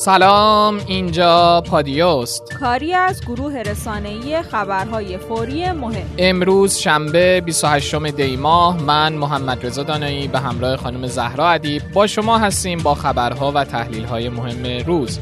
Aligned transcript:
سلام 0.00 0.80
اینجا 0.86 1.62
پادیوست. 1.70 2.54
کاری 2.60 2.94
از 2.94 3.20
گروه 3.20 3.54
رسانه‌ای 3.56 4.42
خبرهای 4.42 5.18
فوری 5.18 5.72
مهم. 5.72 6.06
امروز 6.18 6.76
شنبه 6.76 7.40
28 7.40 7.94
دی 7.94 8.36
ماه 8.36 8.82
من 8.82 9.12
محمد 9.12 9.66
رضا 9.66 9.82
دانایی 9.82 10.28
به 10.28 10.38
همراه 10.38 10.76
خانم 10.76 11.06
زهرا 11.06 11.48
ادیب 11.48 11.82
با 11.92 12.06
شما 12.06 12.38
هستیم 12.38 12.78
با 12.78 12.94
خبرها 12.94 13.52
و 13.54 13.64
تحلیل‌های 13.64 14.28
مهم 14.28 14.86
روز. 14.86 15.18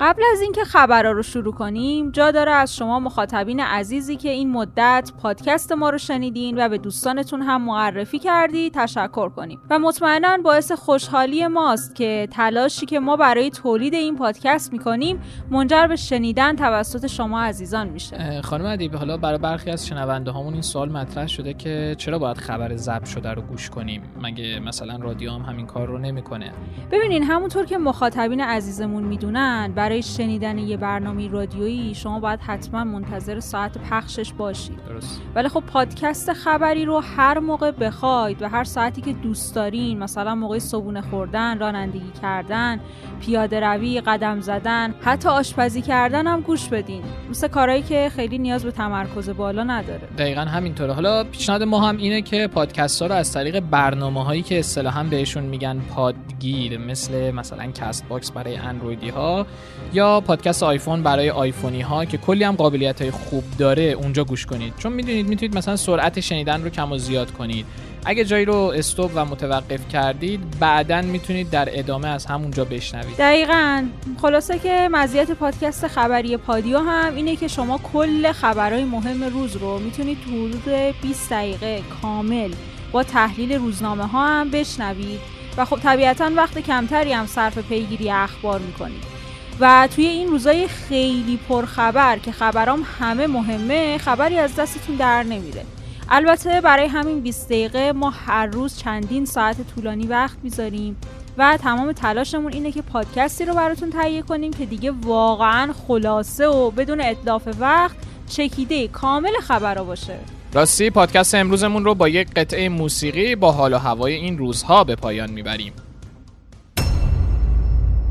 قبل 0.00 0.22
از 0.32 0.40
اینکه 0.40 0.64
خبرها 0.64 1.12
رو 1.12 1.22
شروع 1.22 1.54
کنیم 1.54 2.10
جا 2.10 2.30
داره 2.30 2.50
از 2.50 2.76
شما 2.76 3.00
مخاطبین 3.00 3.60
عزیزی 3.60 4.16
که 4.16 4.28
این 4.28 4.50
مدت 4.50 5.12
پادکست 5.22 5.72
ما 5.72 5.90
رو 5.90 5.98
شنیدین 5.98 6.64
و 6.64 6.68
به 6.68 6.78
دوستانتون 6.78 7.42
هم 7.42 7.62
معرفی 7.62 8.18
کردی 8.18 8.70
تشکر 8.70 9.28
کنیم. 9.28 9.60
و 9.70 9.78
مطمئنا 9.78 10.38
باعث 10.44 10.72
خوشحالی 10.72 11.46
ماست 11.46 11.94
که 11.94 12.28
تلاشی 12.32 12.86
که 12.86 13.00
ما 13.00 13.16
برای 13.16 13.50
تولید 13.50 13.94
این 13.94 14.16
پادکست 14.16 14.72
می‌کنیم 14.72 15.20
منجر 15.50 15.86
به 15.86 15.96
شنیدن 15.96 16.56
توسط 16.56 17.06
شما 17.06 17.40
عزیزان 17.40 17.88
میشه. 17.88 18.42
خانم 18.42 18.66
ادیب 18.66 18.96
حالا 18.96 19.16
برای 19.16 19.38
برخی 19.38 19.70
از 19.70 19.86
شنونده 19.86 20.30
هامون 20.30 20.52
این 20.52 20.62
سوال 20.62 20.92
مطرح 20.92 21.26
شده 21.26 21.54
که 21.54 21.94
چرا 21.98 22.18
باید 22.18 22.36
خبر 22.36 22.76
ضبط 22.76 23.04
شده 23.04 23.30
رو 23.30 23.42
گوش 23.42 23.70
کنیم؟ 23.70 24.02
مگه 24.22 24.60
مثلا 24.60 24.96
رادیو 24.96 25.30
هم 25.30 25.42
همین 25.42 25.66
کار 25.66 25.88
رو 25.88 25.98
نمی‌کنه؟ 25.98 26.52
ببینین 26.90 27.22
همونطور 27.22 27.64
که 27.64 27.78
مخاطبین 27.78 28.40
عزیزمون 28.40 29.02
می‌دونن 29.02 29.72
برای 29.88 30.02
شنیدن 30.02 30.58
یه 30.58 30.76
برنامه 30.76 31.28
رادیویی 31.28 31.94
شما 31.94 32.20
باید 32.20 32.40
حتما 32.40 32.84
منتظر 32.84 33.40
ساعت 33.40 33.78
پخشش 33.78 34.32
باشید. 34.32 34.78
درست. 34.88 35.20
ولی 35.34 35.48
خب 35.48 35.60
پادکست 35.60 36.32
خبری 36.32 36.84
رو 36.84 36.98
هر 36.98 37.38
موقع 37.38 37.70
بخواید 37.70 38.42
و 38.42 38.48
هر 38.48 38.64
ساعتی 38.64 39.00
که 39.00 39.12
دوست 39.12 39.54
دارین 39.54 39.98
مثلا 39.98 40.34
موقع 40.34 40.58
صبونه 40.58 41.00
خوردن 41.00 41.58
رانندگی 41.58 42.12
کردن 42.22 42.80
پیاده 43.20 43.60
روی 43.60 44.00
قدم 44.00 44.40
زدن 44.40 44.94
حتی 45.00 45.28
آشپزی 45.28 45.82
کردن 45.82 46.26
هم 46.26 46.40
گوش 46.40 46.68
بدین. 46.68 47.02
مثل 47.30 47.48
کارهایی 47.48 47.82
که 47.82 48.10
خیلی 48.16 48.38
نیاز 48.38 48.64
به 48.64 48.70
تمرکز 48.70 49.30
بالا 49.30 49.64
نداره. 49.64 50.08
دقیقا 50.18 50.40
همینطوره. 50.40 50.92
حالا 50.92 51.24
پیشنهاد 51.24 51.62
ما 51.62 51.80
هم 51.80 51.96
اینه 51.96 52.22
که 52.22 52.46
پادکست 52.46 53.02
ها 53.02 53.08
رو 53.08 53.14
از 53.14 53.32
طریق 53.32 53.60
برنامه 53.60 54.24
هایی 54.24 54.42
که 54.42 54.58
اصطلاحا 54.58 55.02
بهشون 55.02 55.44
میگن 55.44 55.80
پادگیر 55.94 56.78
مثل 56.78 57.30
مثلا 57.30 57.66
Castbox 57.66 58.30
برای 58.30 58.56
اندرویدی 58.56 59.08
ها 59.08 59.46
یا 59.92 60.20
پادکست 60.20 60.62
آیفون 60.62 61.02
برای 61.02 61.30
آیفونی 61.30 61.80
ها 61.80 62.04
که 62.04 62.18
کلی 62.18 62.44
هم 62.44 62.56
قابلیت 62.56 63.02
های 63.02 63.10
خوب 63.10 63.44
داره 63.58 63.82
اونجا 63.82 64.24
گوش 64.24 64.46
کنید. 64.46 64.74
چون 64.78 64.92
می‌دونید 64.92 65.28
می‌تونید 65.28 65.56
مثلا 65.56 65.76
سرعت 65.76 66.20
شنیدن 66.20 66.62
رو 66.62 66.70
کم 66.70 66.92
و 66.92 66.98
زیاد 66.98 67.30
کنید. 67.30 67.66
اگه 68.04 68.24
جایی 68.24 68.44
رو 68.44 68.54
stop 68.54 69.10
و 69.14 69.24
متوقف 69.24 69.88
کردید 69.88 70.40
بعدا 70.60 71.02
می‌تونید 71.02 71.50
در 71.50 71.68
ادامه 71.72 72.08
از 72.08 72.26
همونجا 72.26 72.64
بشنوید. 72.64 73.16
دقیقا. 73.18 73.84
خلاصه 74.22 74.58
که 74.58 74.88
مزیت 74.92 75.30
پادکست 75.30 75.86
خبری 75.86 76.36
پادیو 76.36 76.78
هم 76.78 77.14
اینه 77.16 77.36
که 77.36 77.48
شما 77.48 77.78
کل 77.92 78.32
خبرهای 78.32 78.84
مهم 78.84 79.24
روز 79.24 79.56
رو 79.56 79.78
می‌تونید 79.78 80.18
تو 80.24 80.30
حدود 80.30 80.94
20 81.02 81.30
دقیقه 81.30 81.82
کامل 82.02 82.50
با 82.92 83.02
تحلیل 83.02 83.52
روزنامه 83.52 84.06
ها 84.06 84.26
هم 84.28 84.50
بشنوید. 84.50 85.20
و 85.56 85.64
خب 85.64 85.78
طبیعتا 85.78 86.30
وقت 86.36 86.58
کمتری 86.58 87.12
هم 87.12 87.26
صرف 87.26 87.58
پیگیری 87.58 88.10
اخبار 88.10 88.60
می‌کنید. 88.60 89.17
و 89.60 89.88
توی 89.96 90.06
این 90.06 90.28
روزای 90.28 90.68
خیلی 90.68 91.38
پرخبر 91.48 92.18
که 92.18 92.32
خبرام 92.32 92.86
همه 93.00 93.26
مهمه 93.26 93.98
خبری 93.98 94.38
از 94.38 94.56
دستتون 94.56 94.96
در 94.96 95.22
نمیره. 95.22 95.64
البته 96.08 96.60
برای 96.60 96.86
همین 96.86 97.20
20 97.20 97.48
دقیقه 97.48 97.92
ما 97.92 98.10
هر 98.10 98.46
روز 98.46 98.78
چندین 98.78 99.24
ساعت 99.24 99.56
طولانی 99.74 100.06
وقت 100.06 100.36
می‌ذاریم 100.42 100.96
و 101.38 101.58
تمام 101.62 101.92
تلاشمون 101.92 102.52
اینه 102.52 102.72
که 102.72 102.82
پادکستی 102.82 103.44
رو 103.44 103.54
براتون 103.54 103.90
تهیه 103.90 104.22
کنیم 104.22 104.52
که 104.52 104.66
دیگه 104.66 104.90
واقعا 104.90 105.72
خلاصه 105.88 106.46
و 106.46 106.70
بدون 106.70 107.00
اطلاف 107.00 107.48
وقت 107.60 107.96
چکیده 108.28 108.88
کامل 108.88 109.40
خبرها 109.42 109.84
باشه. 109.84 110.18
راستی 110.52 110.90
پادکست 110.90 111.34
امروزمون 111.34 111.84
رو 111.84 111.94
با 111.94 112.08
یک 112.08 112.28
قطعه 112.36 112.68
موسیقی 112.68 113.34
با 113.34 113.52
حال 113.52 113.72
و 113.72 113.78
هوای 113.78 114.14
این 114.14 114.38
روزها 114.38 114.84
به 114.84 114.96
پایان 114.96 115.30
می‌بریم. 115.30 115.72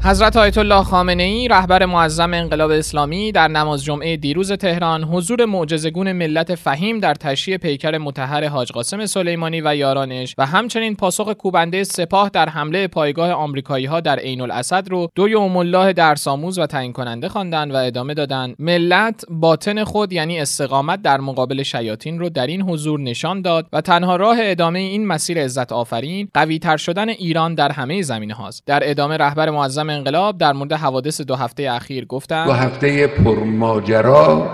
حضرت 0.08 0.38
آیت 0.38 0.58
الله 0.58 0.84
خامنه 0.84 1.24
ای 1.24 1.48
رهبر 1.48 1.86
معظم 1.86 2.34
انقلاب 2.34 2.72
اسلامی 2.72 3.32
در 3.32 3.48
نماز 3.48 3.84
جمعه 3.84 4.18
دیروز 4.18 4.52
تهران 4.52 5.04
حضور 5.04 5.46
معجزگون 5.46 6.12
ملت 6.12 6.56
فهیم 6.56 7.00
در 7.00 7.14
تشییع 7.14 7.58
پیکر 7.58 7.98
متحر 7.98 8.48
حاج 8.48 8.72
قاسم 8.72 9.06
سلیمانی 9.06 9.62
و 9.62 9.76
یارانش 9.76 10.36
و 10.38 10.46
همچنین 10.46 10.96
پاسخ 10.96 11.30
کوبنده 11.30 11.84
سپاه 11.84 12.30
در 12.30 12.50
حمله 12.50 12.88
پایگاه 12.88 13.32
آمریکایی 13.32 13.86
ها 13.86 14.00
در 14.00 14.20
عین 14.20 14.42
الاسد 14.42 14.90
رو 14.90 15.10
دو 15.16 15.30
یوم 15.30 15.58
الله 15.58 15.94
درس 15.94 16.28
آموز 16.28 16.60
و 16.60 16.66
تعیین 16.66 16.94
کننده 16.94 17.30
خواندند 17.30 17.74
و 17.74 17.76
ادامه 17.76 18.14
دادند. 18.14 18.56
ملت 18.60 19.26
باطن 19.30 19.84
خود 19.84 20.14
یعنی 20.14 20.40
استقامت 20.40 21.02
در 21.02 21.20
مقابل 21.20 21.64
شیاطین 21.64 22.20
رو 22.20 22.30
در 22.30 22.48
این 22.48 22.62
حضور 22.62 23.00
نشان 23.00 23.42
داد 23.42 23.68
و 23.74 23.82
تنها 23.82 24.16
راه 24.16 24.38
ادامه 24.42 24.80
این 24.80 25.08
مسیر 25.08 25.44
عزت 25.44 25.72
آفرین 25.72 26.30
قوی 26.34 26.60
تر 26.60 26.78
شدن 26.78 27.10
ایران 27.10 27.56
در 27.56 27.72
همه 27.72 28.02
زمینه 28.02 28.34
هاست 28.34 28.64
در 28.66 28.90
ادامه 28.90 29.18
رهبر 29.18 29.50
معظم 29.50 29.97
انقلاب 29.98 30.38
در 30.38 30.54
مورد 30.54 30.74
حوادث 30.74 31.22
دو 31.22 31.36
هفته 31.36 31.72
اخیر 31.72 32.06
گفتن 32.06 32.46
دو 32.46 32.52
هفته 32.52 33.08
پرماجرا 33.08 34.50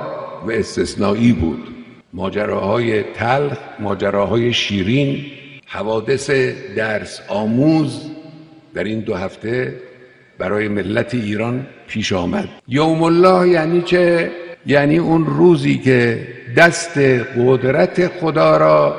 و 0.48 0.52
استثنایی 0.52 1.32
بود. 1.34 1.68
ماجراهای 2.14 3.04
تلخ 3.04 3.58
ماجراهای 3.80 4.54
شیرین 4.54 5.26
حوادث 5.66 6.30
درس 6.76 7.22
آموز 7.28 8.02
در 8.74 8.84
این 8.84 9.00
دو 9.00 9.16
هفته 9.16 9.76
برای 10.38 10.68
ملت 10.68 11.14
ایران 11.14 11.68
پیش 11.88 12.14
آمد. 12.14 12.50
یوم 12.68 13.04
الله 13.04 13.50
یعنی 13.50 13.82
چه؟ 13.82 14.32
یعنی 14.66 14.98
اون 14.98 15.26
روزی 15.26 15.78
که 15.78 16.28
دست 16.58 16.98
قدرت 17.38 18.08
خدا 18.08 18.58
را 18.58 18.96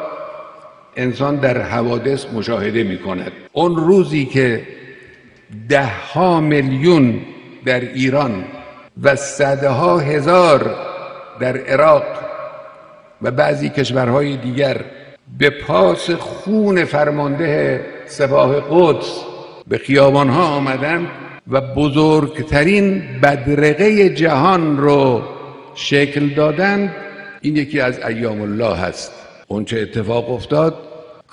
انسان 0.96 1.36
در 1.36 1.62
حوادث 1.62 2.26
مشاهده 2.34 2.82
می 2.82 2.98
کند 2.98 3.32
اون 3.52 3.76
روزی 3.76 4.24
که 4.24 4.66
ده 5.68 5.86
ها 6.12 6.40
میلیون 6.40 7.20
در 7.64 7.80
ایران 7.80 8.44
و 9.02 9.16
صدها 9.16 9.98
هزار 9.98 10.76
در 11.40 11.56
عراق 11.56 12.04
و 13.22 13.30
بعضی 13.30 13.68
کشورهای 13.68 14.36
دیگر 14.36 14.80
به 15.38 15.50
پاس 15.50 16.10
خون 16.10 16.84
فرمانده 16.84 17.84
سپاه 18.06 18.60
قدس 18.70 19.20
به 19.68 19.78
خیابان 19.78 20.28
ها 20.28 20.44
آمدند 20.44 21.06
و 21.50 21.60
بزرگترین 21.60 23.02
بدرقه 23.22 24.08
جهان 24.08 24.78
رو 24.78 25.22
شکل 25.74 26.28
دادند. 26.28 26.94
این 27.40 27.56
یکی 27.56 27.80
از 27.80 27.98
ایام 27.98 28.40
الله 28.40 28.76
هست 28.76 29.12
اونچه 29.48 29.80
اتفاق 29.80 30.30
افتاد؟ 30.30 30.74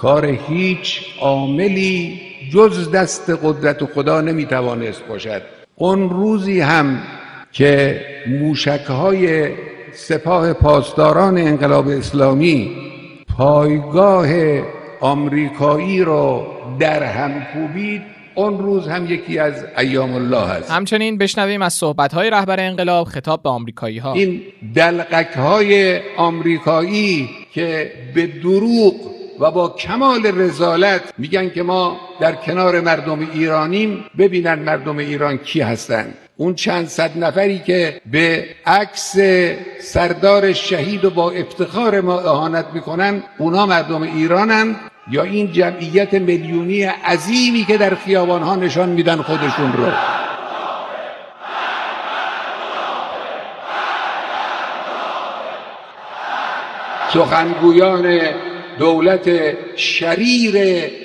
کار 0.02 0.26
هیچ 0.26 1.02
عاملی 1.20 2.22
جز 2.54 2.92
دست 2.92 3.30
قدرت 3.44 3.86
خدا 3.86 4.22
نمی‌توانست 4.22 5.04
باشد. 5.10 5.42
اون 5.76 6.10
روزی 6.10 6.60
هم 6.60 7.00
که 7.52 8.02
موشک 8.28 8.86
های 8.88 9.50
سپاه 9.94 10.54
پاسداران 10.54 11.38
انقلاب 11.38 11.88
اسلامی 11.88 12.72
پایگاه 13.38 14.28
آمریکایی 15.02 16.02
رو 16.02 16.48
در 16.80 17.04
هم 17.04 17.44
کوبید 17.54 18.02
اون 18.36 18.60
روز 18.60 18.88
هم 18.88 19.06
یکی 19.06 19.40
از 19.40 19.66
ایام 19.78 20.14
الله 20.14 20.48
هست 20.48 20.72
همچنین 20.72 21.18
بشنویم 21.18 21.62
از 21.62 21.74
صحبت 21.74 22.14
های 22.14 22.30
رهبر 22.30 22.60
انقلاب 22.60 23.08
خطاب 23.08 23.44
به 23.44 23.50
آمریکایی 23.50 23.98
ها 23.98 24.14
این 24.14 24.42
دلقک 24.76 25.38
های 25.38 26.00
آمریکایی 26.18 27.30
که 27.54 27.92
به 28.16 28.28
دروغ 28.28 29.21
و 29.42 29.52
با 29.52 29.70
کمال 29.70 30.42
رزالت 30.42 31.02
میگن 31.18 31.50
که 31.50 31.64
ما 31.64 32.00
در 32.20 32.36
کنار 32.36 32.82
مردم 32.82 33.30
ایرانیم 33.34 34.06
ببینن 34.18 34.60
مردم 34.60 34.98
ایران 34.98 35.38
کی 35.38 35.62
هستند. 35.62 36.14
اون 36.38 36.56
چند 36.56 36.88
صد 36.88 37.18
نفری 37.18 37.60
که 37.60 38.02
به 38.12 38.46
عکس 38.66 39.16
سردار 39.82 40.54
شهید 40.54 41.06
و 41.06 41.10
با 41.10 41.32
افتخار 41.32 42.02
ما 42.02 42.20
اهانت 42.20 42.66
می‌کنن 42.74 43.24
اونا 43.38 43.66
مردم 43.66 44.02
ایرانن 44.02 44.76
یا 45.12 45.24
این 45.24 45.52
جمعیت 45.52 46.14
میلیونی 46.14 46.84
عظیمی 46.84 47.66
که 47.66 47.78
در 47.78 47.96
خیابان 47.96 48.44
ها 48.44 48.56
نشان 48.56 48.90
میدن 48.90 49.22
خودشون 49.22 49.74
رو؟ 49.74 49.92
سخنگویان 57.14 58.20
دولت 58.80 59.30
شریر 59.76 60.56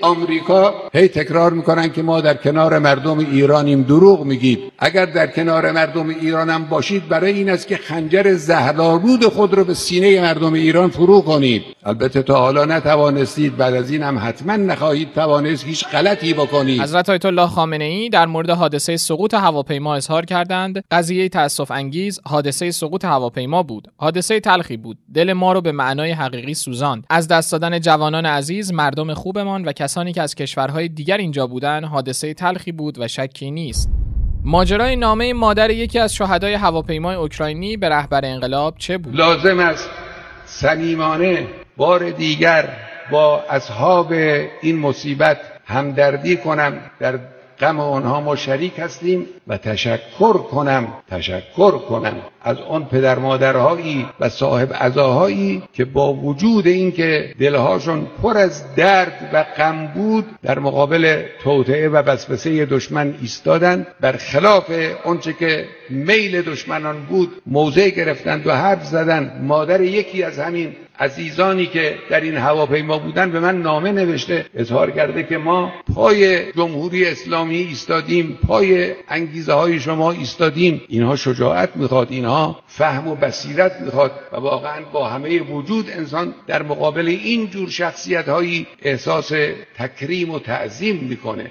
آمریکا 0.03 0.75
هی 0.95 1.09
تکرار 1.09 1.53
می‌کنن 1.53 1.93
که 1.93 2.03
ما 2.03 2.21
در 2.21 2.35
کنار 2.35 2.79
مردم 2.79 3.19
ایرانیم. 3.19 3.83
دروغ 3.83 4.25
میگید. 4.25 4.59
اگر 4.79 5.07
در 5.07 5.27
کنار 5.27 5.73
مردم 5.73 6.09
ایرانم 6.09 6.65
باشید 6.65 7.09
برای 7.09 7.33
این 7.33 7.51
است 7.51 7.69
که 7.69 7.77
خنجر 7.77 8.35
زهرآلود 8.35 9.25
خود 9.25 9.55
رو 9.55 9.65
به 9.65 9.75
سینه 9.75 10.21
مردم 10.21 10.53
ایران 10.53 10.91
فرو 10.91 11.21
کنید. 11.21 11.63
البته 11.85 12.23
تا 12.23 12.39
حالا 12.39 12.65
نتوانستید. 12.65 13.57
بعد 13.57 13.75
از 13.75 13.91
این 13.91 14.03
هم 14.03 14.19
حتما 14.19 14.57
نخواهید 14.57 15.13
توانست 15.15 15.65
هیچ 15.65 15.87
غلطی 15.87 16.33
بکنید. 16.35 16.83
حضرت 16.83 17.11
آیت 17.11 17.25
الله 17.27 17.47
خامنه 17.47 17.85
ای 17.85 18.09
در 18.09 18.27
مورد 18.27 18.51
حادثه 18.51 18.97
سقوط 18.97 19.35
هواپیما 19.35 19.95
اظهار 19.95 20.25
کردند. 20.25 20.85
قضیه 20.91 21.29
تاسف 21.29 21.71
انگیز 21.71 22.21
حادثه 22.25 22.71
سقوط 22.71 23.05
هواپیما 23.05 23.63
بود. 23.63 23.89
حادثه 23.97 24.41
تلخی 24.41 24.77
بود. 24.77 24.99
دل 25.15 25.33
ما 25.33 25.53
رو 25.53 25.61
به 25.61 25.73
معنای 25.73 26.11
حقیقی 26.13 26.55
سوزاند. 26.55 27.07
از 27.11 27.29
دست 27.29 27.55
دادن 27.58 27.81
جوانان 27.81 28.26
عزیز 28.26 28.73
مردم 28.73 29.14
خوبمان 29.14 29.64
و 29.64 29.73
کسانی 29.73 30.12
که 30.12 30.23
از 30.23 30.35
کشورهای 30.35 30.88
دیگر 30.88 31.17
اینجا 31.17 31.47
بودند 31.47 31.85
حادثه 31.85 32.35
تلخی 32.35 32.73
بود 32.73 32.99
و 32.99 33.08
شکی 33.08 33.50
نیست. 33.50 33.91
ماجرای 34.44 34.97
نامه 34.97 35.32
مادر 35.32 35.70
یکی 35.70 35.99
از 35.99 36.14
شهدای 36.14 36.55
هواپیمای 36.55 37.17
اوکراینی 37.17 37.76
به 37.76 37.88
رهبر 37.88 38.25
انقلاب 38.25 38.75
چه 38.79 38.99
بود؟ 38.99 39.17
لازم 39.17 39.58
است 39.58 39.88
صمیمانه 40.44 41.47
بار 41.76 42.11
دیگر 42.11 42.69
با 43.11 43.43
اصحاب 43.50 44.12
این 44.62 44.79
مصیبت 44.79 45.38
همدردی 45.64 46.37
کنم. 46.37 46.81
در 47.00 47.19
غم 47.61 47.81
آنها 47.81 48.20
ما 48.20 48.37
شریک 48.37 48.79
هستیم 48.79 49.26
و 49.47 49.56
تشکر 49.58 50.32
کنم 50.32 50.88
تشکر 51.11 51.70
کنم 51.70 52.14
از 52.43 52.56
آن 52.58 52.85
پدر 52.85 53.19
مادرهایی 53.19 54.06
و 54.20 54.29
صاحب 54.29 54.73
عزاهایی 54.73 55.62
که 55.73 55.85
با 55.85 56.12
وجود 56.12 56.67
اینکه 56.67 57.35
دلهاشون 57.38 58.06
پر 58.23 58.37
از 58.37 58.75
درد 58.75 59.31
و 59.32 59.43
غم 59.43 59.87
بود 59.87 60.25
در 60.43 60.58
مقابل 60.58 61.23
توطعه 61.43 61.88
و 61.88 61.97
وسوسه 61.97 62.67
دشمن 62.67 63.14
ایستادند. 63.20 63.87
برخلاف 64.00 64.70
آنچه 65.05 65.32
که 65.32 65.64
میل 65.91 66.43
دشمنان 66.43 67.06
بود 67.08 67.43
موضع 67.47 67.88
گرفتند 67.88 68.47
و 68.47 68.53
حرف 68.53 68.85
زدند. 68.85 69.43
مادر 69.43 69.81
یکی 69.81 70.23
از 70.23 70.38
همین 70.38 70.76
عزیزانی 70.98 71.66
که 71.66 71.98
در 72.10 72.20
این 72.20 72.37
هواپیما 72.37 72.98
بودن 72.98 73.31
به 73.31 73.40
من 73.40 73.62
نامه 73.62 73.93
نوشته 73.93 74.46
اظهار 74.54 74.90
کرده 74.90 75.22
که 75.22 75.38
ما 75.38 75.72
پای 75.94 76.52
جمهوری 76.52 77.06
اسلامی 77.06 77.56
ایستادیم 77.56 78.38
پای 78.46 78.94
انگیزه 79.08 79.52
های 79.52 79.81
شما 79.81 80.12
ایستادیم. 80.12 80.81
اینها 80.88 81.16
شجاعت 81.16 81.76
می‌خواد 81.76 82.08
اینها 82.10 82.60
فهم 82.66 83.08
و 83.08 83.14
بصیرت 83.14 83.81
می‌خواد 83.81 84.12
و 84.32 84.37
واقعا 84.37 84.81
با 84.93 85.08
همه 85.08 85.40
وجود 85.40 85.90
انسان 85.90 86.34
در 86.46 86.62
مقابل 86.62 87.08
این 87.08 87.50
جور 87.50 87.70
شخصیت 87.70 88.28
هایی 88.28 88.66
احساس 88.82 89.32
تکریم 89.78 90.31
و 90.31 90.38
تعظیم 90.38 90.96
می‌کنه. 90.96 91.50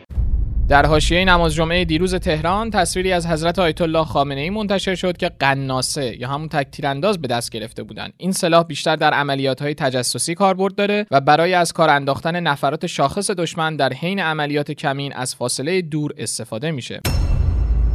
در 0.70 0.86
حاشیه 0.86 1.26
نماز 1.26 1.54
جمعه 1.56 1.86
دیروز 1.86 2.16
تهران 2.16 2.70
تصویری 2.70 3.12
از 3.12 3.28
حضرت 3.28 3.60
آیت 3.60 3.82
الله 3.82 4.06
خامنه 4.06 4.42
ای 4.42 4.50
منتشر 4.50 4.96
شد 4.96 5.18
که 5.18 5.32
قناسه 5.40 6.18
یا 6.20 6.28
همون 6.28 6.50
تکتیرانداز 6.50 7.22
به 7.22 7.28
دست 7.28 7.52
گرفته 7.52 7.84
بودند 7.84 8.14
این 8.18 8.32
سلاح 8.32 8.64
بیشتر 8.64 8.96
در 8.96 9.14
عملیات 9.14 9.62
های 9.62 9.74
تجسسی 9.74 10.36
کاربرد 10.36 10.76
داره 10.76 11.06
و 11.12 11.22
برای 11.22 11.54
از 11.54 11.74
کار 11.74 11.90
انداختن 11.90 12.40
نفرات 12.40 12.88
شاخص 12.88 13.32
دشمن 13.32 13.76
در 13.76 13.94
حین 13.94 14.20
عملیات 14.20 14.72
کمین 14.72 15.14
از 15.14 15.36
فاصله 15.36 15.82
دور 15.82 16.14
استفاده 16.18 16.72
میشه. 16.72 17.02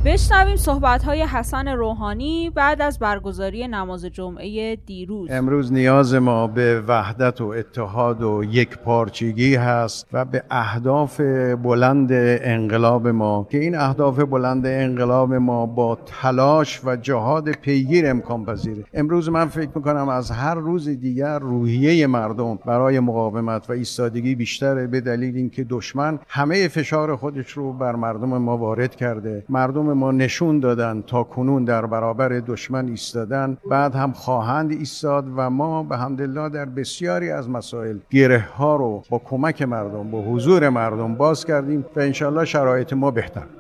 بشنویم 0.05 0.57
صحبت 0.57 1.03
های 1.03 1.23
حسن 1.23 1.69
روحانی 1.69 2.51
بعد 2.51 2.83
از 2.83 2.99
برگزاری 2.99 3.69
نماز 3.69 4.05
جمعه 4.05 4.77
دیروز. 4.77 5.31
امروز 5.31 5.73
نیاز 5.73 6.15
ما 6.15 6.47
به 6.47 6.83
وحدت 6.89 7.41
و 7.41 7.45
اتحاد 7.45 8.23
و 8.23 8.45
یک 8.51 8.79
پارچگی 8.79 9.55
هست 9.55 10.07
و 10.13 10.25
به 10.25 10.43
اهداف 10.51 11.21
بلند 11.63 12.09
انقلاب 12.13 13.09
ما 13.09 13.47
که 13.51 13.59
این 13.59 13.79
اهداف 13.79 14.21
بلند 14.21 14.67
انقلاب 14.67 15.35
ما 15.35 15.67
با 15.67 15.99
تلاش 16.07 16.81
و 16.85 16.97
جهاد 16.97 17.51
پیگیر 17.51 18.11
امکان 18.11 18.45
پذیره. 18.45 18.85
امروز 18.95 19.29
من 19.29 19.47
فکر 19.47 19.71
می‌کنم 19.75 20.09
از 20.09 20.31
هر 20.31 20.55
روز 20.55 20.89
دیگر 20.89 21.39
روحیه 21.39 22.07
مردم 22.07 22.59
برای 22.67 23.01
مقاومت 23.01 23.71
و 23.71 23.73
ایستادگی 23.73 24.35
بیشتره 24.35 24.87
به 24.87 25.01
دلیل 25.01 25.37
اینکه 25.37 25.65
دشمن 25.65 26.19
همه 26.29 26.69
فشار 26.69 27.17
خودش 27.17 27.51
رو 27.51 27.73
بر 27.73 27.97
مردم 27.97 28.39
ما 28.39 28.57
وارد 28.57 28.97
کرده. 28.97 29.45
مردم 29.49 29.90
ما 29.91 30.13
نشون 30.13 30.61
دادن 30.61 31.03
تا 31.07 31.23
کنون 31.23 31.65
در 31.65 31.87
برابر 31.87 32.29
دشمن 32.29 32.89
ایستادن 32.89 33.57
بعد 33.71 33.95
هم 33.95 34.13
خواهند 34.13 34.71
ایستاد 34.71 35.25
و 35.37 35.51
ما 35.51 35.83
به 35.83 35.97
همدلله 35.97 36.49
در 36.49 36.65
بسیاری 36.65 37.31
از 37.31 37.51
مسائل 37.51 37.99
گره 38.11 38.39
ها 38.39 38.77
رو 38.77 39.03
با 39.11 39.19
کمک 39.19 39.63
مردم 39.63 40.11
با 40.11 40.23
حضور 40.23 40.69
مردم 40.69 41.15
باز 41.15 41.45
کردیم 41.45 41.85
و 41.97 42.01
انشالله 42.01 42.45
شرایط 42.45 42.93
ما 42.93 43.11
بهتر. 43.11 43.60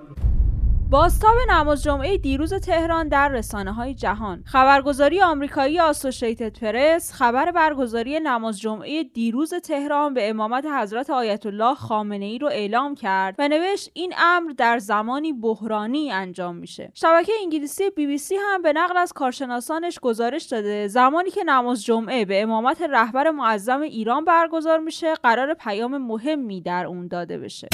بازتاب 0.90 1.37
نماز 1.50 1.82
جمعه 1.82 2.19
دیروز 2.19 2.54
تهران 2.54 3.08
در 3.08 3.28
رسانه 3.28 3.72
های 3.72 3.94
جهان. 3.94 4.42
خبرگزاری 4.46 5.22
آمریکایی 5.22 5.81
آسوشیتد 5.81 6.58
پرس 6.58 7.12
خبر 7.12 7.50
برگزاری 7.50 8.20
نماز 8.20 8.60
جمعه 8.60 9.02
دیروز 9.02 9.54
تهران 9.54 10.14
به 10.14 10.31
امامت 10.31 10.66
حضرت 10.66 11.10
آیت 11.10 11.46
الله 11.46 11.75
خامنه 11.75 12.25
ای 12.25 12.38
رو 12.38 12.46
اعلام 12.46 12.94
کرد 12.94 13.34
و 13.38 13.48
نوشت 13.48 13.90
این 13.94 14.14
امر 14.19 14.52
در 14.52 14.78
زمانی 14.78 15.32
بحرانی 15.32 16.12
انجام 16.12 16.56
میشه. 16.56 16.92
شبکه 16.94 17.32
انگلیسی 17.42 17.90
بی 17.90 18.06
بی 18.06 18.19
سی 18.19 18.34
هم 18.34 18.62
به 18.62 18.72
نقل 18.72 18.96
از 18.96 19.12
کارشناسانش 19.12 19.98
گزارش 19.98 20.44
داده 20.44 20.88
زمانی 20.88 21.31
که 21.31 21.44
نماز 21.44 21.84
جمعه 21.84 22.25
به 22.25 22.42
امامت 22.42 22.82
رهبر 22.82 23.31
معظم 23.31 23.81
ایران 23.81 24.25
برگزار 24.25 24.78
میشه 24.78 25.14
قرار 25.14 25.54
پیام 25.54 25.98
مهمی 25.98 26.60
در 26.60 26.87
اون 26.87 27.08
داده 27.08 27.38
بشه. 27.38 27.69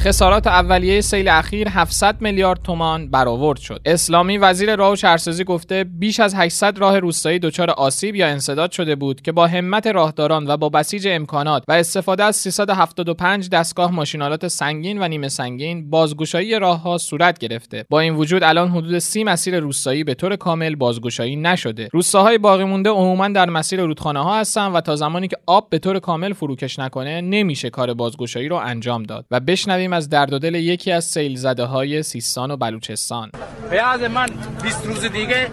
خسارات 0.00 0.46
اولیه 0.46 1.00
سیل 1.00 1.28
اخیر 1.28 1.68
700 1.68 2.20
میلیارد 2.20 2.62
تومان 2.62 3.10
برآورد 3.10 3.58
شد. 3.58 3.80
اسلامی 3.84 4.38
وزیر 4.38 4.76
راه 4.76 4.92
و 4.92 4.96
شهرسازی 4.96 5.44
گفته 5.44 5.84
بیش 5.84 6.20
از 6.20 6.34
800 6.34 6.78
راه 6.78 6.98
روستایی 6.98 7.38
دچار 7.38 7.70
آسیب 7.70 8.14
یا 8.14 8.26
انسداد 8.26 8.70
شده 8.70 8.94
بود 8.94 9.22
که 9.22 9.32
با 9.32 9.46
همت 9.46 9.86
راهداران 9.86 10.46
و 10.46 10.56
با 10.56 10.68
بسیج 10.68 11.08
امکانات 11.10 11.62
و 11.68 11.72
استفاده 11.72 12.24
از 12.24 12.36
375 12.36 13.48
دستگاه 13.48 13.92
ماشینالات 13.92 14.48
سنگین 14.48 15.02
و 15.02 15.08
نیمه 15.08 15.28
سنگین 15.28 15.90
بازگشایی 15.90 16.58
راهها 16.58 16.98
صورت 16.98 17.38
گرفته. 17.38 17.84
با 17.90 18.00
این 18.00 18.14
وجود 18.14 18.42
الان 18.42 18.68
حدود 18.68 18.98
30 18.98 19.24
مسیر 19.24 19.60
روستایی 19.60 20.04
به 20.04 20.14
طور 20.14 20.36
کامل 20.36 20.74
بازگشایی 20.74 21.36
نشده. 21.36 21.88
روستاهای 21.92 22.38
باقی 22.38 22.64
مونده 22.64 22.90
عموما 22.90 23.28
در 23.28 23.50
مسیر 23.50 23.80
رودخانه 23.80 24.22
ها 24.22 24.38
هستن 24.38 24.66
و 24.66 24.80
تا 24.80 24.96
زمانی 24.96 25.28
که 25.28 25.36
آب 25.46 25.70
به 25.70 25.78
طور 25.78 25.98
کامل 25.98 26.32
فروکش 26.32 26.78
نکنه 26.78 27.20
نمیشه 27.20 27.70
کار 27.70 27.94
بازگشایی 27.94 28.48
رو 28.48 28.56
انجام 28.56 29.02
داد 29.02 29.26
و 29.30 29.40
بشنویم 29.40 29.89
از 29.92 30.08
درد 30.08 30.32
و 30.32 30.38
دل 30.38 30.54
یکی 30.54 30.92
از 30.92 31.04
سیل 31.04 31.36
زده 31.36 31.64
های 31.64 32.02
سیستان 32.02 32.50
و 32.50 32.56
بلوچستان. 32.56 33.30
بیاد 33.70 34.04
من 34.04 34.26
20 34.62 34.86
روز 34.86 35.04
دیگه 35.04 35.46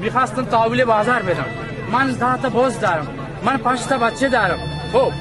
می‌خواستم 0.00 0.44
تحویل 0.44 0.84
بازار 0.84 1.22
بدم. 1.22 1.46
من 1.92 2.16
تحت 2.18 2.46
باز 2.46 2.80
دارم. 2.80 3.08
من 3.42 3.56
پنج 3.56 3.80
تا 3.80 3.98
بچه 3.98 4.28
دارم. 4.28 4.58
خب. 4.92 5.12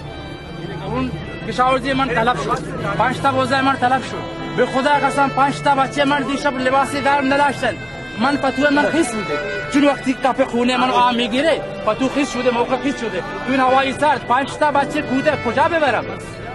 اون 0.88 1.12
کشاورزی 1.48 1.94
من 1.94 2.08
طلب 2.08 2.38
شد. 2.44 2.60
پنج 2.98 3.18
تا 3.18 3.32
من 3.62 3.76
طلب 3.76 4.02
شد. 4.04 4.44
به 4.58 4.66
خدا 4.66 4.92
قسم 4.92 5.30
پنج 5.30 5.60
تا 5.60 5.76
بچه 5.76 6.06
من 6.06 6.24
دیشب 6.24 6.58
لباسی 6.58 7.02
دارم 7.02 7.34
نداشتن. 7.34 7.74
من 8.22 8.38
پتو 8.38 8.62
من 8.72 8.86
خیس 8.92 9.14
بوده. 9.14 9.40
چون 9.74 9.86
وقتی 9.86 10.14
کپ 10.14 10.44
خونه 10.44 10.78
من 10.78 10.90
آم 10.90 11.16
می‌گیره 11.16 11.62
پتو 11.88 12.10
خیس 12.10 12.34
شده 12.34 12.52
موقع 12.52 12.78
خیس 12.84 13.00
شده. 13.00 13.24
تو 13.48 13.54
هوای 13.54 13.94
سرد 13.94 14.28
پنج 14.28 14.48
تا 14.54 14.72
بچه 14.72 15.02
کوده 15.02 15.32
کجا 15.46 15.64
ببرم؟ 15.64 16.06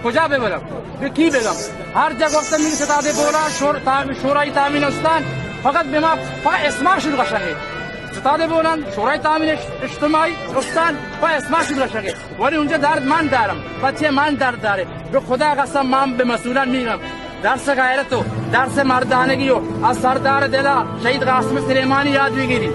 کجا 0.03 0.27
ببرم؟ 0.27 0.61
به 1.01 1.09
کی 1.09 1.29
بگم 1.29 1.55
هر 1.95 2.13
جا 2.13 2.25
گفتم 2.25 2.57
میگه 2.57 2.69
ستاده 2.69 3.11
بولا 3.13 3.49
شور 3.59 3.79
تامین 3.85 4.15
شورای 4.21 4.51
تامین 4.51 4.83
استان 4.83 5.23
فقط 5.63 5.85
به 5.85 5.99
ما 5.99 6.15
فقط 6.43 6.59
اسمشون 6.65 7.23
قشنگه. 7.23 7.55
ستاده 8.19 8.47
بولن 8.47 8.83
شورای 8.95 9.17
تامین 9.17 9.57
اجتماعی 9.83 10.33
استان 10.57 10.93
فقط 11.21 11.43
اسمشون 11.43 11.85
قشنگه. 11.85 12.13
ولی 12.39 12.55
اونجا 12.55 12.77
درد 12.77 13.03
من 13.03 13.27
دارم. 13.27 13.57
بچه 13.83 14.11
من 14.11 14.33
درد 14.33 14.61
داره. 14.61 14.87
به 15.11 15.19
خدا 15.19 15.53
قسم 15.53 15.85
من 15.85 16.17
به 16.17 16.23
مسئولان 16.23 16.69
میگم. 16.69 16.99
درس 17.43 17.69
غیرت 17.69 18.13
و 18.13 18.23
درس 18.53 18.77
مردانگی 18.77 19.49
و 19.49 19.85
از 19.85 19.97
سردار 19.97 20.47
دلا 20.47 20.85
شهید 21.03 21.23
قاسم 21.23 21.67
سلیمانی 21.67 22.09
یاد 22.09 22.35
بگیرید 22.35 22.71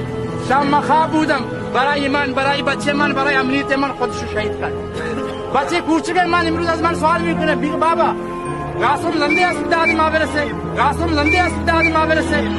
شام 0.49 0.67
من 0.67 0.81
خواب 0.81 1.11
بودم. 1.11 1.41
برای 1.75 2.09
من 2.09 2.33
برای 2.33 2.63
بچه 2.63 2.93
من 2.93 3.13
برای 3.13 3.35
امنیت 3.35 3.73
من 3.73 3.93
خودشو 3.93 4.27
شهید 4.35 4.61
کرد. 4.61 4.73
بچه 5.55 5.81
کوچک 5.81 6.17
من 6.17 6.47
امروز 6.47 6.67
از 6.67 6.83
من 6.83 6.95
سوال 6.95 7.23
می‌کنه. 7.23 7.57
میگه 7.57 7.73
بابا 7.73 8.15
قاسم 8.81 9.19
زنده 9.19 9.47
است 9.47 9.71
داد 9.71 9.89
ما 9.89 10.11
برسه. 10.11 10.53
قاسم 10.77 11.15
زنده 11.15 11.43
است 11.43 11.67
داد 11.67 11.85
ما 11.85 12.07
برسه. 12.07 12.59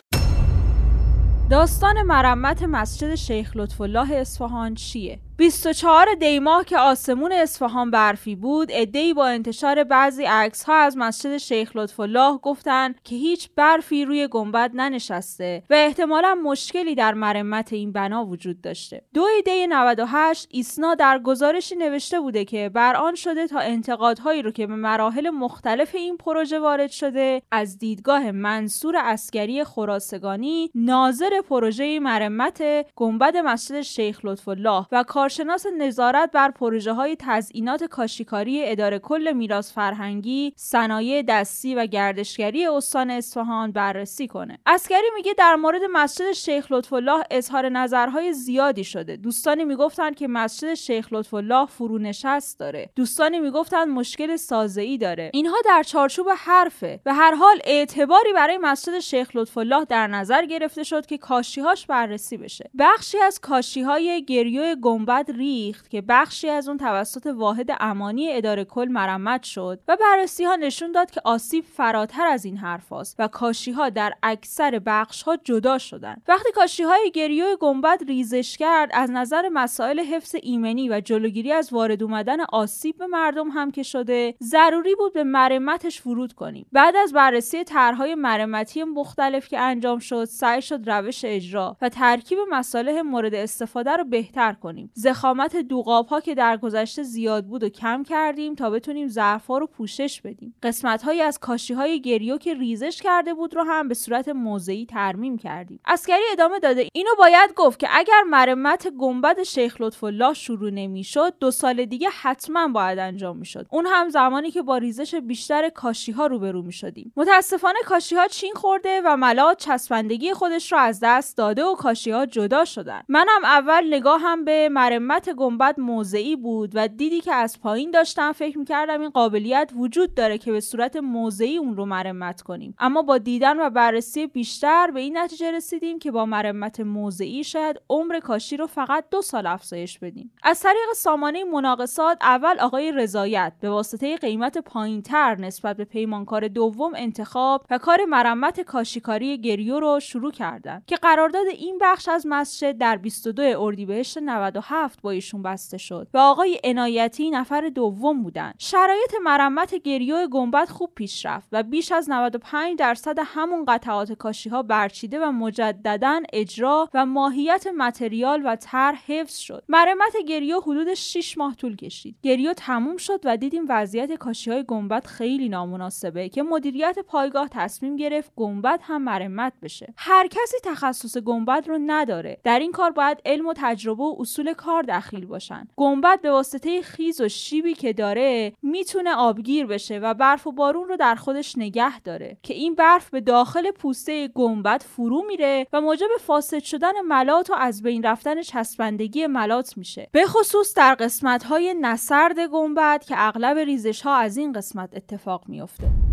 داستان 1.50 2.02
مرمت 2.02 2.64
مسجد 2.64 3.16
شیخ 3.16 3.52
لطف 3.56 3.82
الله 3.82 4.16
اصفهان 4.16 4.76
چیه؟ 4.76 5.20
24 5.38 6.14
دیماه 6.20 6.66
که 6.66 6.78
آسمون 6.78 7.32
اصفهان 7.32 7.92
برفی 7.92 8.36
بود 8.36 8.72
عدهای 8.72 9.14
با 9.14 9.28
انتشار 9.28 9.84
بعضی 9.84 10.24
عکس 10.24 10.64
ها 10.64 10.76
از 10.76 10.98
مسجد 10.98 11.38
شیخ 11.38 11.76
لطف 11.76 12.00
الله 12.00 12.38
گفتند 12.38 13.02
که 13.04 13.16
هیچ 13.16 13.50
برفی 13.56 14.06
روی 14.06 14.28
گنبد 14.28 14.72
ننشسته 14.74 15.64
و 15.70 15.74
احتمالا 15.74 16.36
مشکلی 16.36 16.96
در 16.96 17.14
مرمت 17.14 17.74
این 17.74 17.92
بنا 17.92 18.26
وجود 18.26 18.62
داشته. 18.62 19.02
دو 19.14 19.26
دی 19.46 19.68
98 19.68 20.48
ایسنا 20.52 20.96
در 20.96 21.20
گزارشی 21.20 21.76
نوشته 21.76 22.20
بوده 22.20 22.46
که 22.46 22.70
بر 22.74 22.96
آن 22.96 23.16
شده 23.16 23.48
تا 23.48 23.60
انتقادهایی 23.60 24.42
رو 24.42 24.52
که 24.52 24.68
به 24.68 24.76
مراحل 24.76 25.30
مختلف 25.30 25.96
این 25.96 26.18
پروژه 26.18 26.60
وارد 26.60 26.92
شده 26.92 27.42
از 27.52 27.78
دیدگاه 27.78 28.32
منصور 28.32 28.96
عسکری 28.98 29.64
خوراسگانی 29.64 30.72
ناظر 30.76 31.42
پروژه 31.50 32.00
مرمت 32.00 32.64
گنبد 32.96 33.38
مسجد 33.38 33.82
شیخ 33.82 34.20
لطف 34.24 34.48
الله 34.48 34.86
و 34.92 35.04
کارشناس 35.26 35.66
نظارت 35.78 36.32
بر 36.32 36.52
پروژه 36.52 36.94
های 36.94 37.18
تزئینات 37.20 37.84
کاشیکاری 37.84 38.66
اداره 38.66 39.00
کل 39.00 39.34
میراث 39.34 39.74
فرهنگی 39.74 40.54
صنایع 40.56 41.22
دستی 41.22 41.76
و 41.76 41.86
گردشگری 41.86 42.66
استان 42.68 43.12
اصفهان 43.12 43.72
بررسی 43.72 44.28
کنه. 44.28 44.60
اسکری 44.66 45.10
میگه 45.16 45.34
در 45.38 45.56
مورد 45.56 45.82
مسجد 45.92 46.32
شیخ 46.32 46.72
لطف 46.72 46.94
الله 46.94 47.24
اظهار 47.32 47.70
نظرهای 47.70 48.34
زیادی 48.34 48.84
شده. 48.84 49.16
دوستانی 49.16 49.66
می‌گفتند 49.66 50.16
که 50.16 50.28
مسجد 50.28 50.74
شیخ 50.74 51.08
لطف 51.14 51.34
الله 51.34 51.66
فرونشست 51.66 52.60
داره. 52.60 52.90
دوستانی 52.96 53.40
می‌گفتند 53.40 53.88
مشکل 53.88 54.36
سازه 54.36 54.98
داره. 54.98 55.32
اینها 55.34 55.58
در 55.66 55.84
چارچوب 55.84 56.28
حرفه 56.38 57.00
به 57.04 57.14
هر 57.14 57.36
حال 57.36 57.60
اعتباری 57.64 58.34
برای 58.34 58.58
مسجد 58.58 59.00
شیخ 59.00 59.30
لطف 59.34 59.58
الله 59.58 59.86
در 59.86 60.08
نظر 60.08 60.46
گرفته 60.46 60.84
شد 60.84 61.06
که 61.06 61.18
کاشیهاش 61.18 61.86
بررسی 61.86 62.38
بشه. 62.38 62.70
بخشی 62.80 63.20
از 63.20 63.40
کاشیهای 63.40 64.26
گریو 64.26 64.76
گنبد 64.76 65.15
ریخت 65.24 65.90
که 65.90 66.02
بخشی 66.02 66.50
از 66.50 66.68
اون 66.68 66.78
توسط 66.78 67.28
واحد 67.36 67.70
امانی 67.80 68.34
اداره 68.34 68.66
کل 68.66 68.88
مرمت 68.88 69.44
شد 69.44 69.80
و 69.88 69.98
بررسی 70.02 70.44
ها 70.44 70.56
نشون 70.56 70.92
داد 70.92 71.12
که 71.12 71.22
آسیب 71.24 71.66
فراتر 71.66 72.28
از 72.28 72.46
این 72.46 72.58
حرف 72.58 72.86
و 73.20 73.28
کاشی 73.28 73.72
ها 73.72 73.90
در 73.90 74.14
اکثر 74.24 74.82
بخش 74.86 75.24
ها 75.24 75.38
جدا 75.44 75.78
شدند 75.78 76.22
وقتی 76.28 76.52
کاشی 76.52 76.84
های 76.84 77.12
گریو 77.12 77.58
گنبد 77.60 78.00
ریزش 78.08 78.58
کرد 78.58 78.90
از 78.94 79.12
نظر 79.12 79.50
مسائل 79.50 80.00
حفظ 80.00 80.36
ایمنی 80.42 80.90
و 80.90 81.02
جلوگیری 81.02 81.52
از 81.52 81.74
وارد 81.74 82.04
اومدن 82.04 82.38
آسیب 82.42 82.98
به 82.98 83.08
مردم 83.08 83.50
هم 83.50 83.72
که 83.72 83.84
شده 83.84 84.36
ضروری 84.44 84.96
بود 84.96 85.14
به 85.14 85.24
مرمتش 85.24 86.08
ورود 86.08 86.34
کنیم. 86.34 86.66
بعد 86.72 86.96
از 86.96 87.14
بررسی 87.14 87.64
طرحهای 87.64 88.16
مرمتی 88.16 88.84
مختلف 88.84 89.48
که 89.48 89.60
انجام 89.60 90.00
شد 90.00 90.26
سعی 90.26 90.62
شد 90.62 90.90
روش 90.90 91.26
اجرا 91.26 91.78
و 91.82 91.90
ترکیب 91.90 92.38
مصالح 92.52 93.02
مورد 93.02 93.34
استفاده 93.34 93.92
رو 93.92 94.04
بهتر 94.04 94.54
کنیم. 94.54 94.92
ضخامت 95.06 95.56
دوغاب 95.56 96.08
ها 96.08 96.22
که 96.22 96.36
در 96.36 96.58
گذشته 96.58 97.04
زیاد 97.04 97.46
بود 97.46 97.64
و 97.64 97.70
کم 97.70 98.04
کردیم 98.04 98.56
تا 98.56 98.70
بتونیم 98.70 99.08
ظرف 99.08 99.48
رو 99.48 99.68
پوشش 99.68 100.22
بدیم. 100.22 100.56
قسمت 100.64 101.04
هایی 101.04 101.22
از 101.22 101.40
کاشی 101.40 101.74
های 101.74 102.02
گریو 102.02 102.38
که 102.38 102.54
ریزش 102.54 103.02
کرده 103.02 103.34
بود 103.34 103.56
رو 103.56 103.64
هم 103.64 103.88
به 103.88 103.94
صورت 103.94 104.30
موضعی 104.30 104.86
ترمیم 104.86 105.38
کردیم. 105.38 105.80
عسکری 105.86 106.24
ادامه 106.32 106.60
داده. 106.60 106.90
اینو 106.94 107.10
باید 107.18 107.54
گفت 107.56 107.80
که 107.80 107.88
اگر 107.92 108.22
مرمت 108.30 108.88
گنبد 108.90 109.44
شیخ 109.44 109.82
لطف 109.82 110.04
الله 110.04 110.34
شروع 110.34 110.70
نمی‌شد 110.70 111.34
دو 111.40 111.52
سال 111.52 111.86
دیگه 111.86 112.10
حتما 112.22 112.68
باید 112.68 113.00
انجام 113.00 113.38
می‌شد. 113.38 113.68
اون 113.72 113.86
هم 113.86 114.10
زمانی 114.10 114.52
که 114.52 114.62
با 114.62 114.78
ریزش 114.78 115.16
بیشتر 115.16 115.70
کاشی 115.70 116.12
ها 116.12 116.28
روبرو 116.28 116.62
می 116.62 116.74
شدیم 116.74 117.14
متاسفانه 117.18 117.80
کاشی 117.86 118.16
ها 118.16 118.28
چین 118.28 118.54
خورده 118.56 119.02
و 119.06 119.18
ملات 119.18 119.58
چسبندگی 119.58 120.34
خودش 120.34 120.72
رو 120.72 120.78
از 120.78 121.00
دست 121.04 121.38
داده 121.38 121.64
و 121.64 121.76
کاشی 121.76 122.12
ها 122.12 122.26
جدا 122.26 122.66
شدن. 122.66 123.02
منم 123.08 123.44
اول 123.44 123.94
نگاهم 123.94 124.46
به 124.46 124.70
مرمت 124.70 124.95
گنبد 125.38 125.80
موضعی 125.80 126.36
بود 126.36 126.72
و 126.74 126.88
دیدی 126.88 127.22
که 127.22 127.34
از 127.34 127.60
پایین 127.62 127.92
داشتم 127.92 128.32
فکر 128.32 128.58
می‌کردم 128.58 129.02
این 129.02 129.10
قابلیت 129.10 129.72
وجود 129.76 130.14
داره 130.14 130.38
که 130.38 130.52
به 130.52 130.60
صورت 130.60 130.96
موضعی 130.96 131.58
اون 131.58 131.78
رو 131.78 131.86
مرمت 131.86 132.42
کنیم. 132.42 132.76
اما 132.80 133.02
با 133.02 133.18
دیدن 133.18 133.60
و 133.60 133.70
بررسی 133.70 134.28
بیشتر 134.28 134.92
به 134.92 135.00
این 135.00 135.18
نتیجه 135.18 135.52
رسیدیم 135.52 136.00
که 136.00 136.12
با 136.12 136.26
مرمت 136.26 136.80
موضعی 136.80 137.44
شاید 137.44 137.82
عمر 137.90 138.20
کاشی 138.20 138.58
رو 138.58 138.68
فقط 138.68 139.06
دو 139.12 139.22
سال 139.22 139.48
افزایش 139.48 140.00
بدیم. 140.00 140.32
از 140.44 140.60
طریق 140.60 140.94
سامانه 140.96 141.44
مناقصات 141.44 142.18
اول 142.22 142.60
آقای 142.60 142.92
رضایت 142.92 143.54
به 143.62 143.70
واسطه 143.70 144.18
قیمت 144.18 144.58
پایینتر 144.58 145.36
نسبت 145.36 145.78
به 145.78 145.86
پیمانکار 145.86 146.48
دوم 146.48 146.92
انتخاب 146.96 147.66
و 147.70 147.78
کار 147.78 148.06
مرمت 148.06 148.62
کاشیکاری 148.62 149.38
گریو 149.38 149.80
رو 149.80 150.00
شروع 150.00 150.32
کردند 150.32 150.84
که 150.88 150.96
قرارداد 150.96 151.48
این 151.48 151.78
بخش 151.82 152.10
از 152.10 152.26
مسجد 152.30 152.78
در 152.78 152.98
22 152.98 153.62
اردیبهشت 153.62 154.18
97 154.18 154.85
با 155.04 155.12
ایشون 155.12 155.42
بسته 155.42 155.78
شد 155.78 156.08
و 156.14 156.18
آقای 156.18 156.60
عنایتی 156.64 157.30
نفر 157.30 157.70
دوم 157.70 158.24
بودند 158.24 158.56
شرایط 158.58 159.16
مرمت 159.24 159.76
گریو 159.76 160.28
گنبد 160.28 160.70
خوب 160.70 160.92
پیش 160.96 161.26
رفت 161.26 161.48
و 161.52 161.64
بیش 161.64 161.92
از 161.92 162.10
95 162.10 162.80
درصد 162.80 163.20
همون 163.26 163.66
قطعات 163.68 164.12
کاشی 164.14 164.50
ها 164.50 164.64
برچیده 164.64 165.20
و 165.20 165.32
مجددا 165.32 166.22
اجرا 166.34 166.90
و 166.94 167.06
ماهیت 167.06 167.68
متریال 167.68 168.42
و 168.46 168.56
طرح 168.56 169.04
حفظ 169.08 169.38
شد. 169.38 169.64
مرمت 169.70 170.18
گریو 170.28 170.60
حدود 170.60 170.94
6 170.94 171.38
ماه 171.38 171.56
طول 171.56 171.76
کشید. 171.76 172.16
گریو 172.22 172.54
تموم 172.54 172.98
شد 172.98 173.20
و 173.24 173.38
دیدیم 173.38 173.66
وضعیت 173.70 174.14
کاشی 174.14 174.52
های 174.52 174.64
گنبد 174.68 175.06
خیلی 175.06 175.50
نامناسبه 175.50 176.30
که 176.30 176.44
مدیریت 176.44 177.00
پایگاه 177.00 177.50
تصمیم 177.52 177.96
گرفت 177.96 178.32
گنبد 178.36 178.80
هم 178.84 179.02
مرمت 179.02 179.54
بشه. 179.62 179.94
هر 179.98 180.28
کسی 180.28 180.58
تخصص 180.64 181.18
گنبد 181.18 181.66
رو 181.68 181.78
نداره. 181.86 182.38
در 182.44 182.60
این 182.60 182.72
کار 182.72 182.92
باید 182.92 183.22
علم 183.26 183.48
و 183.48 183.54
تجربه 183.58 184.04
و 184.04 184.16
اصول 184.20 184.54
کار 184.54 184.75
دخیل 184.82 185.26
باشن. 185.26 185.68
گنبد 185.76 186.22
به 186.22 186.32
واسطه 186.32 186.82
خیز 186.82 187.22
و 187.22 187.28
شیبی 187.28 187.74
که 187.74 187.94
داره 187.94 188.54
می‌تونه 188.62 189.16
آبگیر 189.16 189.66
بشه 189.66 190.00
و 190.00 190.14
برف 190.14 190.48
و 190.48 190.52
بارون 190.52 190.88
رو 190.88 190.98
در 190.98 191.16
خودش 191.16 191.58
نگه 191.58 192.00
داره 192.00 192.38
که 192.44 192.54
این 192.54 192.76
برف 192.76 193.10
به 193.10 193.22
داخل 193.22 193.72
پوسته 193.72 194.28
گنبد 194.28 194.84
فرو 194.84 195.24
میره 195.28 195.68
و 195.74 195.82
موجب 195.82 196.08
فاسد 196.20 196.64
شدن 196.64 197.02
ملات 197.08 197.50
و 197.50 197.54
از 197.54 197.84
بین 197.84 198.04
رفتن 198.04 198.42
چسبندگی 198.42 199.28
ملات 199.28 199.78
میشه. 199.78 200.10
به 200.12 200.26
خصوص 200.26 200.74
در 200.74 200.96
قسمت 200.96 201.44
های 201.44 201.76
نسرد 201.82 202.40
گنبد 202.40 203.04
که 203.08 203.16
اغلب 203.18 203.58
ریزش 203.58 204.02
ها 204.02 204.16
از 204.16 204.38
این 204.38 204.52
قسمت 204.52 204.90
اتفاق 204.94 205.44
میفته 205.48 206.05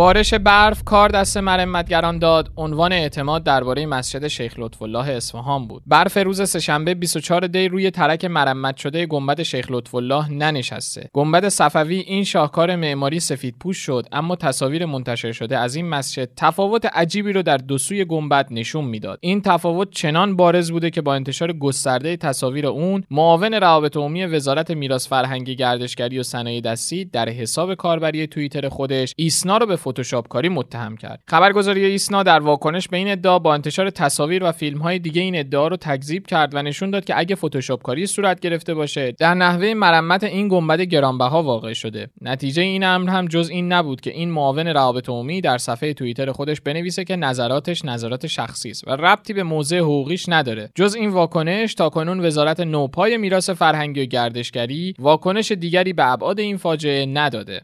بارش 0.00 0.34
برف 0.34 0.84
کار 0.84 1.08
دست 1.08 1.36
مرمتگران 1.36 2.18
داد. 2.18 2.50
عنوان 2.56 2.92
اعتماد 2.92 3.44
درباره 3.44 3.86
مسجد 3.86 4.28
شیخ 4.28 4.54
لطف 4.58 4.82
الله 4.82 5.10
اصفهان 5.10 5.66
بود. 5.66 5.82
برف 5.86 6.16
روز 6.16 6.48
سهشنبه 6.48 6.94
24 6.94 7.46
دی 7.46 7.68
روی 7.68 7.90
ترک 7.90 8.24
مرمت 8.24 8.76
شده 8.76 9.06
گنبد 9.06 9.42
شیخ 9.42 9.66
لطف 9.70 9.94
الله 9.94 10.32
ننشسته. 10.32 11.10
گنبد 11.12 11.48
صفوی 11.48 11.98
این 11.98 12.24
شاهکار 12.24 12.76
معماری 12.76 13.20
سفید 13.20 13.54
پوش 13.60 13.78
شد 13.78 14.06
اما 14.12 14.36
تصاویر 14.36 14.86
منتشر 14.86 15.32
شده 15.32 15.58
از 15.58 15.74
این 15.74 15.88
مسجد 15.88 16.28
تفاوت 16.36 16.86
عجیبی 16.86 17.32
رو 17.32 17.42
در 17.42 17.56
دو 17.56 17.78
سوی 17.78 18.04
گنبد 18.04 18.46
نشون 18.50 18.84
می‌داد. 18.84 19.18
این 19.22 19.42
تفاوت 19.42 19.90
چنان 19.90 20.36
بارز 20.36 20.70
بوده 20.70 20.90
که 20.90 21.00
با 21.00 21.14
انتشار 21.14 21.52
گسترده 21.52 22.16
تصاویر 22.16 22.66
اون 22.66 23.04
معاون 23.10 23.54
روابط 23.54 23.96
عمومی 23.96 24.24
وزارت 24.24 24.70
میراث 24.70 25.08
فرهنگی 25.08 25.56
گردشگری 25.56 26.18
و 26.18 26.22
صنایع 26.22 26.60
دستی 26.60 27.04
در 27.04 27.28
حساب 27.28 27.74
کاربری 27.74 28.26
توییتر 28.26 28.68
خودش 28.68 29.14
ایسنا 29.16 29.56
رو 29.56 29.66
به 29.66 29.76
فتوشاپ 29.90 30.28
کاری 30.28 30.48
متهم 30.48 30.96
کرد. 30.96 31.20
خبرگزاری 31.28 31.84
ایسنا 31.84 32.22
در 32.22 32.40
واکنش 32.40 32.88
به 32.88 32.96
این 32.96 33.08
ادعا 33.08 33.38
با 33.38 33.54
انتشار 33.54 33.90
تصاویر 33.90 34.44
و 34.44 34.52
فیلم 34.52 34.78
های 34.78 34.98
دیگه 34.98 35.22
این 35.22 35.38
ادعا 35.38 35.68
رو 35.68 35.76
تکذیب 35.76 36.26
کرد 36.26 36.54
و 36.54 36.62
نشون 36.62 36.90
داد 36.90 37.04
که 37.04 37.18
اگه 37.18 37.34
فتوشاپ 37.34 37.82
کاری 37.82 38.06
صورت 38.06 38.40
گرفته 38.40 38.74
باشه 38.74 39.12
در 39.18 39.34
نحوه 39.34 39.74
مرمت 39.74 40.24
این 40.24 40.48
گنبد 40.48 40.80
گرانبها 40.80 41.42
واقع 41.42 41.72
شده. 41.72 42.10
نتیجه 42.20 42.62
این 42.62 42.84
امر 42.84 43.10
هم 43.10 43.26
جز 43.26 43.48
این 43.48 43.72
نبود 43.72 44.00
که 44.00 44.10
این 44.10 44.30
معاون 44.30 44.66
روابط 44.66 45.08
عمومی 45.08 45.40
در 45.40 45.58
صفحه 45.58 45.92
توییتر 45.92 46.32
خودش 46.32 46.60
بنویسه 46.60 47.04
که 47.04 47.16
نظراتش 47.16 47.84
نظرات 47.84 48.26
شخصی 48.26 48.70
است 48.70 48.88
و 48.88 48.90
ربطی 48.90 49.32
به 49.32 49.42
موضع 49.42 49.78
حقوقیش 49.78 50.28
نداره. 50.28 50.70
جز 50.74 50.94
این 50.94 51.10
واکنش 51.10 51.74
تا 51.74 51.88
کنون 51.88 52.26
وزارت 52.26 52.60
نوپای 52.60 53.16
میراث 53.16 53.50
فرهنگی 53.50 54.02
و 54.02 54.04
گردشگری 54.04 54.94
واکنش 54.98 55.52
دیگری 55.52 55.92
به 55.92 56.12
ابعاد 56.12 56.40
این 56.40 56.56
فاجعه 56.56 57.06
نداده. 57.06 57.60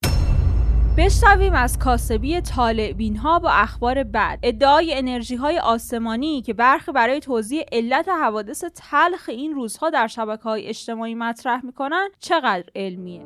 بشنویم 0.97 1.53
از 1.53 1.79
کاسبی 1.79 2.41
طالبین 2.41 3.17
ها 3.17 3.38
با 3.38 3.50
اخبار 3.50 4.03
بعد. 4.03 4.38
ادعای 4.43 4.95
انرژی 4.95 5.37
های 5.37 5.59
آسمانی 5.59 6.43
که 6.43 6.55
برخی 6.55 6.93
برای 6.93 7.21
توضیح 7.21 7.65
علت 7.73 8.09
حوادث 8.09 8.65
تلخ 8.75 9.29
این 9.29 9.55
روزها 9.55 9.91
در 9.91 10.07
شبکه 10.07 10.43
های 10.43 10.67
اجتماعی 10.67 11.15
مطرح 11.15 11.65
می‌کنن 11.67 12.09
چقدر 12.21 12.65
علمیه؟ 12.76 13.23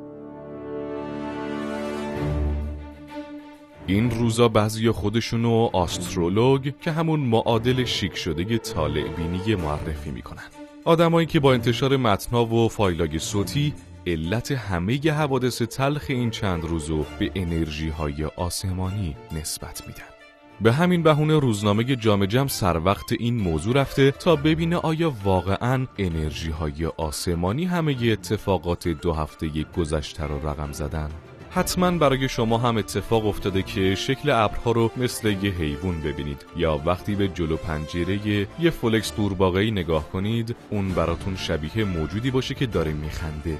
این 3.86 4.10
روزا 4.10 4.48
بعضی 4.48 4.90
خودشونو 4.90 5.70
آسترولوگ 5.72 6.72
که 6.80 6.90
همون 6.90 7.20
معادل 7.20 7.84
شیک 7.84 8.16
شده 8.16 8.58
طالعبینی 8.58 9.54
معرفی 9.54 10.10
می‌کنن. 10.10 10.48
آدمایی 10.84 11.26
که 11.26 11.40
با 11.40 11.52
انتشار 11.52 11.96
متنا 11.96 12.46
و 12.46 12.68
فایلاگ 12.68 13.18
صوتی 13.18 13.74
علت 14.06 14.52
همه 14.52 15.12
حوادث 15.12 15.62
تلخ 15.62 16.04
این 16.08 16.30
چند 16.30 16.64
روزو 16.64 17.04
به 17.18 17.30
انرژی 17.34 17.88
های 17.88 18.24
آسمانی 18.24 19.16
نسبت 19.32 19.86
میدن. 19.86 20.10
به 20.60 20.72
همین 20.72 21.02
بهونه 21.02 21.38
روزنامه 21.38 21.84
جام 21.84 22.26
جم 22.26 22.46
سر 22.46 22.78
وقت 22.84 23.12
این 23.12 23.36
موضوع 23.36 23.74
رفته 23.74 24.10
تا 24.10 24.36
ببینه 24.36 24.76
آیا 24.76 25.12
واقعا 25.24 25.86
انرژی 25.98 26.50
های 26.50 26.86
آسمانی 26.86 27.64
همه 27.64 27.96
اتفاقات 28.02 28.88
دو 28.88 29.12
هفته 29.12 29.48
گذشته 29.76 30.24
رو 30.24 30.48
رقم 30.48 30.72
زدن. 30.72 31.10
حتما 31.50 31.90
برای 31.90 32.28
شما 32.28 32.58
هم 32.58 32.76
اتفاق 32.76 33.26
افتاده 33.26 33.62
که 33.62 33.94
شکل 33.94 34.30
ابرها 34.30 34.72
رو 34.72 34.90
مثل 34.96 35.28
یه 35.28 35.50
حیوان 35.50 36.00
ببینید 36.00 36.46
یا 36.56 36.80
وقتی 36.86 37.14
به 37.14 37.28
جلو 37.28 37.56
پنجره 37.56 38.46
یه 38.60 38.70
فلکس 38.70 39.12
قورباغه‌ای 39.12 39.70
نگاه 39.70 40.08
کنید 40.08 40.56
اون 40.70 40.88
براتون 40.88 41.36
شبیه 41.36 41.84
موجودی 41.84 42.30
باشه 42.30 42.54
که 42.54 42.66
داره 42.66 42.92
میخنده. 42.92 43.58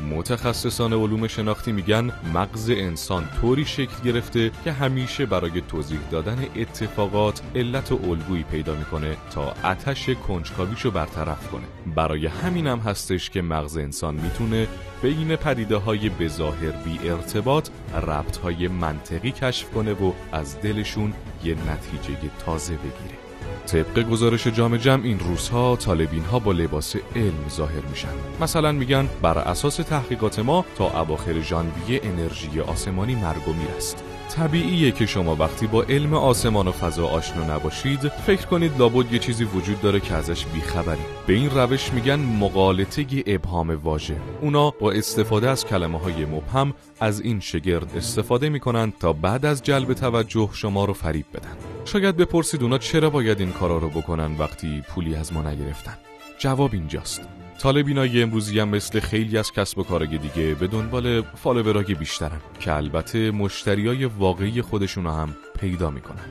متخصصان 0.00 0.92
علوم 0.92 1.26
شناختی 1.26 1.72
میگن 1.72 2.12
مغز 2.34 2.70
انسان 2.70 3.28
طوری 3.40 3.64
شکل 3.64 4.02
گرفته 4.04 4.50
که 4.64 4.72
همیشه 4.72 5.26
برای 5.26 5.60
توضیح 5.60 5.98
دادن 6.10 6.46
اتفاقات 6.56 7.42
علت 7.54 7.92
و 7.92 8.00
الگویی 8.10 8.42
پیدا 8.42 8.74
می‌کنه 8.74 9.16
تا 9.30 9.54
آتش 9.62 10.10
کنجکاویشو 10.10 10.90
برطرف 10.90 11.48
کنه. 11.48 11.94
برای 11.94 12.26
همین 12.26 12.66
هم 12.66 12.78
هستش 12.78 13.30
که 13.30 13.42
مغز 13.42 13.76
انسان 13.76 14.14
می‌تونه 14.14 14.68
بین 15.02 15.36
پدیده 15.36 15.76
های 15.76 16.08
بظاهر 16.08 16.70
بی 16.70 17.08
ارتباط 17.08 17.68
ربط 17.94 18.36
های 18.36 18.68
منطقی 18.68 19.32
کشف 19.32 19.70
کنه 19.70 19.92
و 19.92 20.12
از 20.32 20.60
دلشون 20.60 21.12
یه 21.44 21.54
نتیجه 21.54 22.30
تازه 22.46 22.74
بگیره. 22.74 23.25
طبق 23.66 24.02
گزارش 24.10 24.46
جام 24.46 24.76
جمع 24.76 25.04
این 25.04 25.18
روزها 25.18 25.76
طالبین 25.76 26.24
ها 26.24 26.38
با 26.38 26.52
لباس 26.52 26.96
علم 27.16 27.48
ظاهر 27.48 27.82
میشن. 27.90 28.08
مثلا 28.40 28.72
میگن 28.72 29.08
بر 29.22 29.38
اساس 29.38 29.76
تحقیقات 29.76 30.38
ما 30.38 30.64
تا 30.76 31.00
اواخر 31.00 31.40
ژانویه 31.40 32.00
انرژی 32.02 32.60
آسمانی 32.60 33.14
مرگ 33.14 33.48
و 33.48 33.52
میر 33.52 33.70
است. 33.76 34.04
طبیعیه 34.28 34.90
که 34.90 35.06
شما 35.06 35.36
وقتی 35.36 35.66
با 35.66 35.82
علم 35.82 36.14
آسمان 36.14 36.68
و 36.68 36.72
فضا 36.72 37.06
آشنا 37.06 37.56
نباشید 37.56 38.08
فکر 38.08 38.46
کنید 38.46 38.78
لابد 38.78 39.12
یه 39.12 39.18
چیزی 39.18 39.44
وجود 39.44 39.80
داره 39.80 40.00
که 40.00 40.14
ازش 40.14 40.46
بیخبری. 40.46 41.00
به 41.26 41.32
این 41.32 41.50
روش 41.50 41.92
میگن 41.92 42.16
مقالطه 42.16 43.06
ابهام 43.26 43.70
واژه. 43.70 44.16
اونا 44.40 44.70
با 44.70 44.92
استفاده 44.92 45.50
از 45.50 45.66
کلمه 45.66 45.98
های 45.98 46.24
مبهم 46.24 46.74
از 47.00 47.20
این 47.20 47.40
شگرد 47.40 47.96
استفاده 47.96 48.48
می‌کنن 48.48 48.92
تا 49.00 49.12
بعد 49.12 49.46
از 49.46 49.62
جلب 49.62 49.92
توجه 49.92 50.48
شما 50.52 50.84
رو 50.84 50.92
فریب 50.92 51.26
بدن. 51.34 51.56
شاید 51.84 52.16
بپرسید 52.16 52.62
اونا 52.62 52.78
چرا 52.78 53.10
باید 53.10 53.40
این 53.40 53.52
کارا 53.52 53.78
رو 53.78 53.88
بکنن 53.88 54.36
وقتی 54.38 54.82
پولی 54.88 55.14
از 55.14 55.32
ما 55.32 55.42
نگرفتن. 55.42 55.98
جواب 56.38 56.70
اینجاست. 56.72 57.45
طالبینای 57.58 58.22
امروزی 58.22 58.60
هم 58.60 58.68
مثل 58.68 59.00
خیلی 59.00 59.38
از 59.38 59.52
کسب 59.52 59.78
و 59.78 59.82
کارهای 59.82 60.18
دیگه 60.18 60.54
به 60.54 60.66
دنبال 60.66 61.22
فالوورای 61.22 61.94
بیشترن 61.94 62.40
که 62.60 62.72
البته 62.72 63.30
مشتریای 63.30 64.04
واقعی 64.04 64.62
خودشون 64.62 65.06
هم 65.06 65.36
پیدا 65.60 65.90
می‌کنن. 65.90 66.24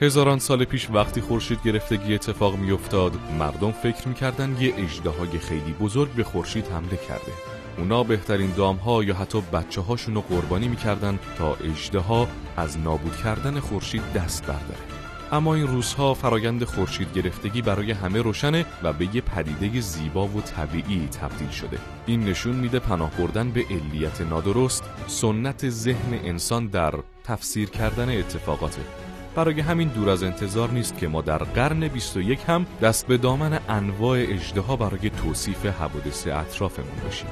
هزاران 0.00 0.38
سال 0.38 0.64
پیش 0.64 0.90
وقتی 0.90 1.20
خورشید 1.20 1.58
گرفتگی 1.64 2.14
اتفاق 2.14 2.56
میافتاد 2.56 3.12
مردم 3.38 3.72
فکر 3.72 4.08
می‌کردن 4.08 4.56
یه 4.60 4.74
اجدهای 4.76 5.38
خیلی 5.38 5.72
بزرگ 5.80 6.10
به 6.10 6.24
خورشید 6.24 6.66
حمله 6.66 6.96
کرده. 7.08 7.32
اونا 7.78 8.02
بهترین 8.02 8.50
دامها 8.56 9.04
یا 9.04 9.14
حتی 9.14 9.40
بچه 9.40 9.80
هاشون 9.80 10.14
رو 10.14 10.20
قربانی 10.20 10.68
می‌کردن 10.68 11.18
تا 11.38 11.54
اجده 11.54 12.28
از 12.56 12.78
نابود 12.78 13.16
کردن 13.16 13.60
خورشید 13.60 14.12
دست 14.12 14.46
برداره 14.46 14.93
اما 15.34 15.54
این 15.54 15.66
روزها 15.66 16.14
فرایند 16.14 16.64
خورشید 16.64 17.12
گرفتگی 17.12 17.62
برای 17.62 17.92
همه 17.92 18.22
روشنه 18.22 18.66
و 18.82 18.92
به 18.92 19.16
یه 19.16 19.20
پدیده 19.20 19.80
زیبا 19.80 20.26
و 20.26 20.40
طبیعی 20.40 21.08
تبدیل 21.08 21.50
شده. 21.50 21.78
این 22.06 22.24
نشون 22.24 22.56
میده 22.56 22.78
پناه 22.78 23.10
بردن 23.10 23.50
به 23.50 23.64
علیت 23.70 24.20
نادرست 24.20 24.84
سنت 25.06 25.68
ذهن 25.68 26.14
انسان 26.24 26.66
در 26.66 26.94
تفسیر 27.24 27.70
کردن 27.70 28.18
اتفاقاته. 28.18 28.82
برای 29.34 29.60
همین 29.60 29.88
دور 29.88 30.10
از 30.10 30.22
انتظار 30.22 30.70
نیست 30.70 30.98
که 30.98 31.08
ما 31.08 31.22
در 31.22 31.38
قرن 31.38 31.88
21 31.88 32.40
هم 32.46 32.66
دست 32.82 33.06
به 33.06 33.16
دامن 33.16 33.58
انواع 33.68 34.18
اجده 34.18 34.76
برای 34.76 35.10
توصیف 35.10 35.66
حوادث 35.66 36.26
اطرافمون 36.26 36.98
باشیم. 37.04 37.28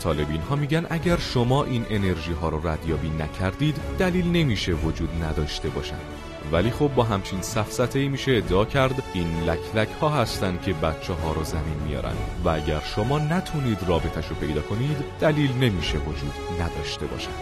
طالبین 0.00 0.40
ها 0.40 0.56
میگن 0.56 0.86
اگر 0.90 1.16
شما 1.16 1.64
این 1.64 1.86
انرژی 1.90 2.32
ها 2.32 2.48
رو 2.48 2.68
ردیابی 2.68 3.08
نکردید 3.08 3.76
دلیل 3.98 4.26
نمیشه 4.26 4.72
وجود 4.72 5.10
نداشته 5.22 5.68
باشند 5.68 6.33
ولی 6.52 6.70
خب 6.70 6.90
با 6.94 7.02
همچین 7.02 7.42
سفسته 7.42 7.98
ای 7.98 8.08
میشه 8.08 8.32
ادعا 8.32 8.64
کرد 8.64 9.02
این 9.14 9.40
لک 9.74 9.88
ها 10.00 10.08
هستن 10.08 10.58
که 10.64 10.72
بچه 10.72 11.12
ها 11.12 11.32
رو 11.32 11.44
زمین 11.44 11.78
میارن. 11.88 12.14
و 12.44 12.48
اگر 12.48 12.80
شما 12.80 13.18
نتونید 13.18 13.78
رابطش 13.88 14.26
رو 14.26 14.36
پیدا 14.36 14.60
کنید 14.60 14.96
دلیل 15.20 15.52
نمیشه 15.52 15.98
وجود 15.98 16.34
نداشته 16.60 17.06
باشند 17.06 17.34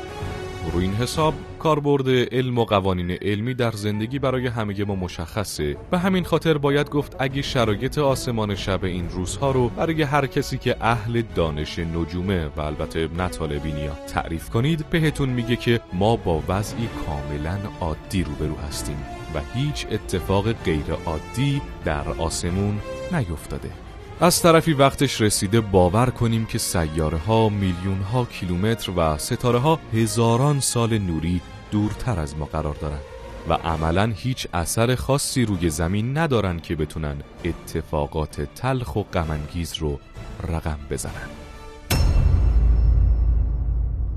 رو 0.70 0.78
این 0.78 0.94
حساب 0.94 1.34
کاربرد 1.58 2.08
علم 2.08 2.58
و 2.58 2.64
قوانین 2.64 3.10
علمی 3.10 3.54
در 3.54 3.70
زندگی 3.70 4.18
برای 4.18 4.46
همه 4.46 4.84
ما 4.84 4.94
مشخصه. 4.94 5.76
به 5.90 5.98
همین 5.98 6.24
خاطر 6.24 6.58
باید 6.58 6.90
گفت 6.90 7.16
اگه 7.18 7.42
شرایط 7.42 7.98
آسمان 7.98 8.54
شب 8.54 8.84
این 8.84 9.08
روزها 9.08 9.50
رو 9.50 9.68
برای 9.68 10.02
هر 10.02 10.26
کسی 10.26 10.58
که 10.58 10.76
اهل 10.80 11.22
دانش 11.34 11.78
نجومه 11.78 12.46
و 12.46 12.60
البته 12.60 13.08
نطالبینیا 13.18 13.94
تعریف 14.06 14.50
کنید 14.50 14.90
بهتون 14.90 15.28
میگه 15.28 15.56
که 15.56 15.80
ما 15.92 16.16
با 16.16 16.42
وضعی 16.48 16.88
کاملا 17.06 17.58
عادی 17.80 18.24
روبرو 18.24 18.56
هستیم 18.56 18.98
و 19.34 19.40
هیچ 19.54 19.86
اتفاق 19.90 20.52
غیر 20.52 20.92
عادی 21.06 21.62
در 21.84 22.08
آسمون 22.08 22.80
نیفتاده. 23.12 23.70
از 24.22 24.42
طرفی 24.42 24.72
وقتش 24.72 25.20
رسیده 25.20 25.60
باور 25.60 26.10
کنیم 26.10 26.46
که 26.46 26.58
سیاره 26.58 27.18
ها 27.18 27.48
میلیون 27.48 28.02
ها 28.12 28.24
کیلومتر 28.24 28.92
و 28.96 29.18
ستاره 29.18 29.58
ها 29.58 29.80
هزاران 29.94 30.60
سال 30.60 30.98
نوری 30.98 31.40
دورتر 31.70 32.20
از 32.20 32.36
ما 32.36 32.44
قرار 32.44 32.74
دارند 32.74 33.02
و 33.48 33.52
عملا 33.52 34.12
هیچ 34.16 34.46
اثر 34.54 34.94
خاصی 34.94 35.44
روی 35.44 35.70
زمین 35.70 36.18
ندارن 36.18 36.60
که 36.60 36.76
بتونن 36.76 37.16
اتفاقات 37.44 38.40
تلخ 38.40 38.96
و 38.96 39.02
غمانگیز 39.02 39.74
رو 39.74 39.98
رقم 40.48 40.78
بزنن. 40.90 41.41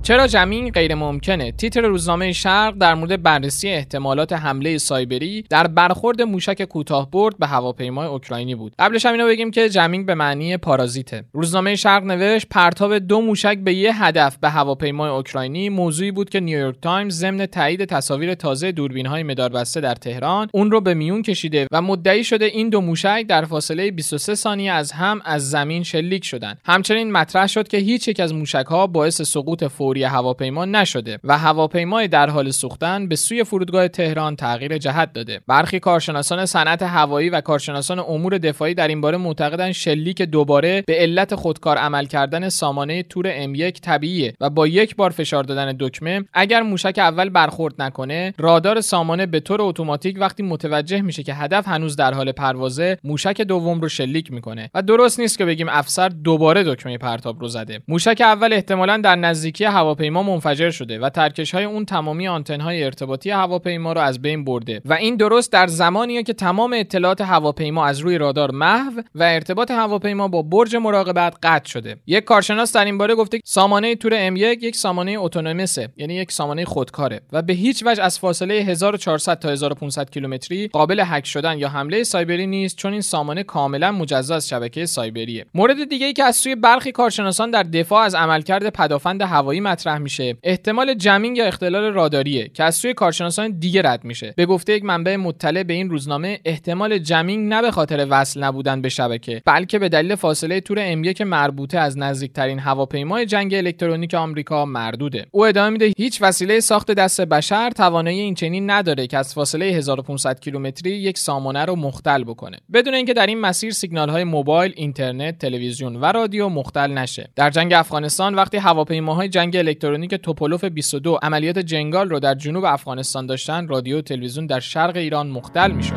چرا 0.06 0.28
جمین 0.28 0.70
غیر 0.70 0.96
ممکنه 0.96 1.52
تیتر 1.52 1.82
روزنامه 1.82 2.32
شرق 2.32 2.74
در 2.78 2.96
مورد 2.96 3.24
بررسی 3.24 3.70
احتمالات 3.70 4.34
حمله 4.34 4.78
سایبری 4.78 5.42
در 5.50 5.68
برخورد 5.68 6.22
موشک 6.22 6.64
کوتاه 6.64 7.12
برد 7.12 7.38
به 7.38 7.48
هواپیمای 7.48 8.08
اوکراینی 8.08 8.56
بود. 8.56 8.74
قبلش 8.80 9.06
هم 9.06 9.12
اینو 9.12 9.28
بگیم 9.28 9.52
که 9.52 9.70
جمینگ 9.70 10.06
به 10.06 10.16
معنی 10.16 10.58
پارازیته. 10.58 11.24
روزنامه 11.34 11.76
شرق 11.76 12.04
نوشت 12.04 12.48
پرتاب 12.50 12.98
دو 12.98 13.22
موشک 13.22 13.58
به 13.58 13.74
یه 13.74 14.04
هدف 14.04 14.38
به 14.38 14.50
هواپیمای 14.50 15.10
اوکراینی 15.10 15.70
موضوعی 15.70 16.12
بود 16.12 16.30
که 16.30 16.40
نیویورک 16.40 16.76
تایمز 16.82 17.20
ضمن 17.20 17.46
تایید 17.46 17.86
تصاویر 17.86 18.34
تازه 18.34 18.72
دوربین 18.72 19.06
های 19.06 19.24
مداربسته 19.24 19.82
در 19.82 19.96
تهران 19.96 20.48
اون 20.54 20.72
رو 20.72 20.82
به 20.82 20.94
میون 20.94 21.22
کشیده 21.22 21.68
و 21.72 21.82
مدعی 21.82 22.24
شده 22.24 22.46
این 22.46 22.70
دو 22.70 22.82
موشک 22.82 23.26
در 23.28 23.46
فاصله 23.46 23.92
23 23.92 24.36
ثانیه 24.36 24.72
از 24.72 24.92
هم 24.92 25.22
از 25.26 25.50
زمین 25.50 25.84
شلیک 25.84 26.26
شدند 26.26 26.62
همچنین 26.66 27.12
مطرح 27.12 27.48
شد 27.48 27.68
که 27.68 27.78
هیچ 27.78 28.08
یک 28.08 28.20
از 28.20 28.34
موشک 28.34 28.66
ها 28.66 28.88
باعث 28.88 29.22
سقوط 29.22 29.64
فوری 29.64 29.95
هواپیما 30.04 30.66
نشده 30.66 31.20
و 31.24 31.38
هواپیمای 31.38 32.08
در 32.08 32.30
حال 32.30 32.52
سوختن 32.52 33.08
به 33.08 33.16
سوی 33.16 33.44
فرودگاه 33.44 33.88
تهران 33.88 34.36
تغییر 34.36 34.78
جهت 34.78 35.14
داده. 35.14 35.42
برخی 35.48 35.80
کارشناسان 35.80 36.46
صنعت 36.46 36.84
هوایی 36.84 37.30
و 37.30 37.42
کارشناسان 37.42 38.00
امور 38.00 38.38
دفاعی 38.38 38.74
در 38.74 38.88
این 38.88 39.02
باره 39.02 39.18
معتقدند 39.18 39.72
شلیک 39.72 40.22
دوباره 40.22 40.84
به 40.88 40.96
علت 40.96 41.36
خودکار 41.36 41.78
عمل 41.78 42.06
کردن 42.06 42.50
سامانه 42.50 43.04
تور 43.04 43.54
M1 43.54 43.80
طبیعیه 43.82 44.34
و 44.42 44.50
با 44.50 44.68
یک 44.68 44.96
بار 44.96 45.10
فشار 45.10 45.44
دادن 45.44 45.76
دکمه 45.80 46.26
اگر 46.34 46.62
موشک 46.62 46.96
اول 46.98 47.30
برخورد 47.30 47.82
نکنه 47.82 48.34
رادار 48.38 48.82
سامانه 48.82 49.26
به 49.26 49.40
طور 49.40 49.62
اتوماتیک 49.62 50.18
وقتی 50.20 50.44
متوجه 50.44 51.02
میشه 51.02 51.24
که 51.24 51.34
هدف 51.34 51.68
هنوز 51.68 51.96
در 51.96 52.14
حال 52.14 52.32
پروازه 52.32 52.98
موشک 53.04 53.42
دوم 53.42 53.82
رو 53.82 53.90
شلیک 53.90 54.32
می‌کنه. 54.32 54.70
و 54.74 54.82
درست 54.82 55.20
نیست 55.20 55.38
که 55.38 55.46
بگیم 55.46 55.70
افسر 55.70 56.10
دوباره 56.10 56.64
دکمه 56.64 56.98
پرتاب 56.98 57.42
رو 57.42 57.48
زده. 57.48 57.82
موشک 57.88 58.22
اول 58.22 58.54
احتمالا 58.54 58.98
در 58.98 59.16
نزدیکی 59.16 59.66
هواپیما 59.86 60.24
منفجر 60.24 60.70
شده 60.72 61.00
و 61.00 61.10
ترکش 61.10 61.56
های 61.56 61.64
اون 61.64 61.86
تمامی 61.86 62.28
آنتن 62.28 62.62
های 62.62 62.84
ارتباطی 62.84 63.32
هواپیما 63.32 63.94
رو 63.94 64.02
از 64.02 64.22
بین 64.22 64.44
برده 64.44 64.82
و 64.86 64.94
این 64.94 65.16
درست 65.16 65.52
در 65.52 65.68
زمانیه 65.68 66.24
که 66.24 66.34
تمام 66.34 66.74
اطلاعات 66.74 67.22
هواپیما 67.22 67.86
از 67.86 68.00
روی 68.00 68.18
رادار 68.18 68.52
محو 68.52 69.02
و 69.16 69.24
ارتباط 69.24 69.72
هواپیما 69.72 70.28
با 70.28 70.42
برج 70.42 70.76
مراقبت 70.76 71.36
قطع 71.44 71.70
شده. 71.70 71.98
یک 72.08 72.24
کارشناس 72.24 72.74
در 72.74 72.86
این 72.86 72.98
باره 72.98 73.16
گفته 73.16 73.40
سامانه 73.46 73.96
تور 73.96 74.30
M1 74.30 74.40
یک 74.40 74.76
سامانه 74.76 75.16
اتونومسه 75.20 75.90
یعنی 75.98 76.14
یک 76.16 76.32
سامانه 76.32 76.66
خودکاره 76.66 77.22
و 77.32 77.42
به 77.42 77.54
هیچ 77.54 77.84
وجه 77.86 78.04
از 78.04 78.20
فاصله 78.20 78.54
1400 78.54 79.40
تا 79.40 79.50
1500 79.50 80.10
کیلومتری 80.10 80.68
قابل 80.68 81.04
هک 81.06 81.26
شدن 81.26 81.58
یا 81.58 81.70
حمله 81.70 82.04
سایبری 82.04 82.48
نیست 82.48 82.78
چون 82.78 82.92
این 82.92 83.02
سامانه 83.02 83.44
کاملا 83.44 83.92
مجزا 83.92 84.36
از 84.36 84.50
شبکه 84.50 84.86
سایبریه. 84.86 85.46
مورد 85.54 85.90
دیگه 85.90 86.06
ای 86.06 86.14
که 86.14 86.24
از 86.24 86.36
سوی 86.36 86.56
برخی 86.56 86.92
کارشناسان 86.92 87.52
در 87.52 87.64
دفاع 87.64 88.04
از 88.04 88.16
عملکرد 88.16 88.70
پدافند 88.70 89.22
هوایی 89.22 89.60
مطرح 89.76 89.98
میشه. 89.98 90.38
احتمال 90.44 90.94
جمینگ 90.94 91.38
یا 91.38 91.46
اختلال 91.46 91.94
راداریه 91.94 92.48
که 92.48 92.64
از 92.64 92.76
سوی 92.76 92.94
کارشناسان 92.94 93.60
دیگه 93.60 93.82
رد 93.82 94.04
میشه. 94.04 94.34
به 94.38 94.46
گفته 94.46 94.74
یک 94.74 94.84
منبع 94.84 95.16
مطلع 95.16 95.64
به 95.64 95.74
این 95.74 95.90
روزنامه 95.90 96.40
احتمال 96.46 96.98
جمینگ 96.98 97.54
نه 97.54 97.62
به 97.62 97.72
خاطر 97.72 98.08
وصل 98.10 98.44
نبودن 98.44 98.82
به 98.82 98.90
شبکه 98.90 99.42
بلکه 99.46 99.80
به 99.80 99.90
دلیل 99.90 100.16
فاصله 100.16 100.62
تور 100.62 100.78
ام 100.82 101.04
که 101.04 101.26
مربوطه 101.26 101.80
از 101.80 101.98
نزدیکترین 101.98 102.60
هواپیمای 102.60 103.26
جنگ 103.26 103.54
الکترونیک 103.54 104.14
آمریکا 104.14 104.66
مردوده. 104.66 105.26
او 105.32 105.46
ادامه 105.46 105.70
میده 105.70 105.94
هیچ 105.98 106.22
وسیله 106.22 106.60
ساخت 106.60 106.92
دست 106.92 107.22
بشر 107.22 107.70
توانایی 107.70 108.20
این 108.20 108.36
چنین 108.36 108.70
نداره 108.70 109.08
که 109.08 109.18
از 109.18 109.34
فاصله 109.34 109.66
1500 109.66 110.40
کیلومتری 110.40 110.92
یک 110.92 111.18
سامانه 111.18 111.66
رو 111.66 111.76
مختل 111.76 112.24
بکنه. 112.24 112.58
بدون 112.74 112.94
اینکه 112.94 113.14
در 113.14 113.26
این 113.26 113.40
مسیر 113.40 113.72
سیگنال 113.72 114.10
های 114.10 114.24
موبایل 114.24 114.74
اینترنت 114.76 115.38
تلویزیون 115.38 115.96
و 115.96 116.06
رادیو 116.06 116.50
مختل 116.50 116.92
نشه. 116.92 117.30
در 117.36 117.50
جنگ 117.50 117.74
افغانستان 117.74 118.36
وقتی 118.36 118.58
هواپیماهای 118.58 119.30
جنگ 119.30 119.58
الکترونیک 119.68 120.16
توپولوف 120.16 120.64
22 120.64 121.20
عملیات 121.24 121.60
جنگال 121.60 122.10
رو 122.10 122.20
در 122.20 122.36
جنوب 122.36 122.64
افغانستان 122.66 123.26
داشتن 123.26 123.68
رادیو 123.68 123.98
و 123.98 124.02
تلویزیون 124.02 124.46
در 124.46 124.60
شرق 124.60 124.96
ایران 124.96 125.28
مختل 125.28 125.72
می‌شد. 125.72 125.96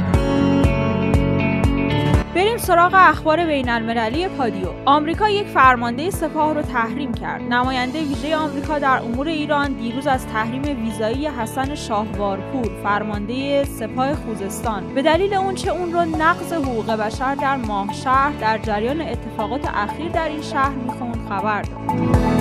بریم 2.34 2.56
سراغ 2.56 2.92
اخبار 2.94 3.46
بین 3.46 3.68
المللی 3.68 4.28
پادیو. 4.28 4.68
آمریکا 4.84 5.28
یک 5.28 5.46
فرمانده 5.46 6.10
سپاه 6.10 6.54
رو 6.54 6.62
تحریم 6.62 7.14
کرد. 7.14 7.42
نماینده 7.42 7.98
ویژه 8.00 8.36
آمریکا 8.36 8.78
در 8.78 8.98
امور 9.02 9.28
ایران 9.28 9.72
دیروز 9.72 10.06
از 10.06 10.26
تحریم 10.26 10.62
ویزایی 10.84 11.26
حسن 11.26 11.74
شاهوارپور 11.74 12.70
فرمانده 12.82 13.64
سپاه 13.64 14.14
خوزستان. 14.14 14.94
به 14.94 15.02
دلیل 15.02 15.34
اونچه 15.34 15.70
اون 15.70 15.92
رو 15.92 16.00
نقض 16.00 16.52
حقوق 16.52 16.90
بشر 16.90 17.34
در 17.34 17.56
ماه 17.56 17.92
شهر 17.92 18.32
در 18.40 18.58
جریان 18.58 19.00
اتفاقات 19.00 19.68
اخیر 19.74 20.08
در 20.08 20.28
این 20.28 20.42
شهر 20.42 20.74
می‌خوند 20.74 21.28
خبر 21.28 21.62
داد. 21.62 22.37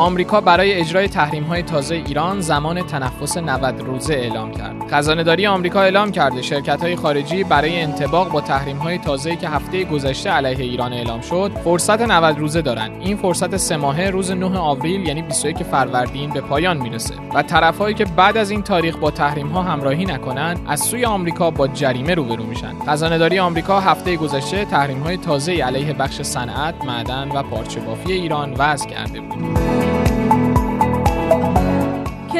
آمریکا 0.00 0.40
برای 0.40 0.72
اجرای 0.72 1.08
تحریم 1.08 1.44
های 1.44 1.62
تازه 1.62 1.94
ایران 1.94 2.40
زمان 2.40 2.82
تنفس 2.82 3.36
90 3.36 3.80
روزه 3.80 4.14
اعلام 4.14 4.50
کرد. 4.50 4.90
خزانه 4.90 5.24
داری 5.24 5.46
آمریکا 5.46 5.82
اعلام 5.82 6.12
کرده 6.12 6.42
شرکت 6.42 6.82
های 6.82 6.96
خارجی 6.96 7.44
برای 7.44 7.80
انتباق 7.80 8.30
با 8.30 8.40
تحریم 8.40 8.76
های 8.76 8.98
تازه 8.98 9.36
که 9.36 9.48
هفته 9.48 9.84
گذشته 9.84 10.30
علیه 10.30 10.64
ایران 10.64 10.92
اعلام 10.92 11.20
شد، 11.20 11.52
فرصت 11.64 12.02
90 12.02 12.38
روزه 12.38 12.62
دارند. 12.62 12.90
این 13.00 13.16
فرصت 13.16 13.56
سه 13.56 13.76
ماهه 13.76 14.10
روز 14.10 14.30
9 14.30 14.58
آوریل 14.58 15.06
یعنی 15.06 15.22
21 15.22 15.62
فروردین 15.62 16.30
به 16.30 16.40
پایان 16.40 16.76
می‌رسه 16.76 17.14
و 17.34 17.42
طرفهایی 17.42 17.94
که 17.94 18.04
بعد 18.04 18.36
از 18.36 18.50
این 18.50 18.62
تاریخ 18.62 18.96
با 18.96 19.10
تحریم 19.10 19.48
ها 19.48 19.62
همراهی 19.62 20.04
نکنند، 20.04 20.60
از 20.68 20.80
سوی 20.80 21.04
آمریکا 21.04 21.50
با 21.50 21.68
جریمه 21.68 22.14
روبرو 22.14 22.44
میشن. 22.44 22.74
خزانه 22.86 23.18
داری 23.18 23.38
آمریکا 23.38 23.80
هفته 23.80 24.16
گذشته 24.16 24.64
تحریم 24.64 25.00
های 25.00 25.16
تازه 25.16 25.52
علیه 25.52 25.92
بخش 25.92 26.22
صنعت، 26.22 26.84
معدن 26.84 27.28
و 27.28 27.42
پارچه 27.42 27.80
بافی 27.80 28.12
ایران 28.12 28.54
وضع 28.58 28.88
کرده 28.88 29.20
بود. 29.20 29.89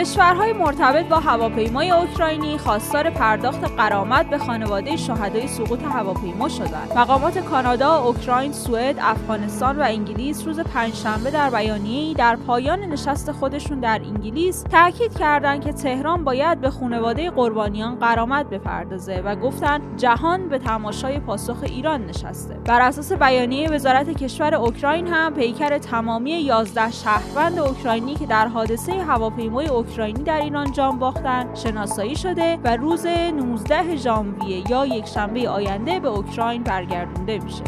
کشورهای 0.01 0.53
مرتبط 0.53 1.07
با 1.07 1.17
هواپیمای 1.17 1.91
اوکراینی 1.91 2.59
خواستار 2.59 3.11
پرداخت 3.11 3.65
قرامت 3.65 4.31
به 4.31 4.39
خانواده 4.39 4.97
شهدای 4.97 5.49
سقوط 5.49 5.83
هواپیما 5.83 6.49
شدند. 6.49 6.93
مقامات 6.97 7.39
کانادا، 7.39 7.97
اوکراین، 7.97 8.53
سوئد، 8.53 8.97
افغانستان 9.01 9.79
و 9.79 9.83
انگلیس 9.83 10.47
روز 10.47 10.61
پنجشنبه 10.61 11.31
در 11.31 11.51
بیانیه‌ای 11.51 12.15
در 12.15 12.37
پایان 12.37 12.81
نشست 12.81 13.33
خودشون 13.33 13.81
در 13.81 14.01
انگلیس 14.05 14.63
تاکید 14.63 15.19
کردند 15.19 15.65
که 15.65 15.73
تهران 15.73 16.25
باید 16.25 16.61
به 16.61 16.71
خانواده 16.71 17.31
قربانیان 17.31 17.95
قرامت 17.95 18.47
بپردازه 18.51 19.23
و 19.25 19.37
گفتند 19.37 19.83
جهان 19.97 20.49
به 20.49 20.59
تماشای 20.59 21.19
پاسخ 21.19 21.57
ایران 21.63 22.07
نشسته. 22.07 22.55
بر 22.55 22.81
اساس 22.81 23.13
بیانیه 23.13 23.71
وزارت 23.71 24.11
کشور 24.11 24.55
اوکراین 24.55 25.07
هم 25.07 25.35
پیکر 25.35 25.79
تمامی 25.79 26.31
11 26.31 26.91
شهروند 26.91 27.59
اوکراینی 27.59 28.15
که 28.15 28.27
در 28.27 28.49
حادثه 28.49 28.93
هواپیمای 28.93 29.69
اوکراینی 29.91 30.23
در 30.23 30.41
ایران 30.41 30.73
جان 30.73 30.99
باختن 30.99 31.55
شناسایی 31.55 32.17
شده 32.17 32.59
و 32.65 32.77
روز 32.77 33.07
19 33.07 33.97
ژانویه 33.97 34.71
یا 34.71 34.87
یک 34.87 35.07
شنبه 35.07 35.49
آینده 35.49 36.01
به 36.01 36.09
اوکراین 36.09 36.63
برگردونده 36.63 37.39
میشه. 37.39 37.63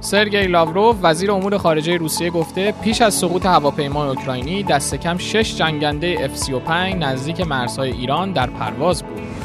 سرگئی 0.00 0.46
لاوروف 0.46 0.96
وزیر 1.02 1.30
امور 1.30 1.58
خارجه 1.58 1.96
روسیه 1.96 2.30
گفته 2.30 2.72
پیش 2.72 3.02
از 3.02 3.14
سقوط 3.14 3.46
هواپیمای 3.46 4.08
اوکراینی 4.08 4.62
دست 4.62 4.94
کم 4.94 5.18
6 5.18 5.56
جنگنده 5.56 6.28
F35 6.28 6.70
نزدیک 6.70 7.40
مرزهای 7.40 7.90
ایران 7.90 8.32
در 8.32 8.50
پرواز 8.50 9.02
بود. 9.02 9.35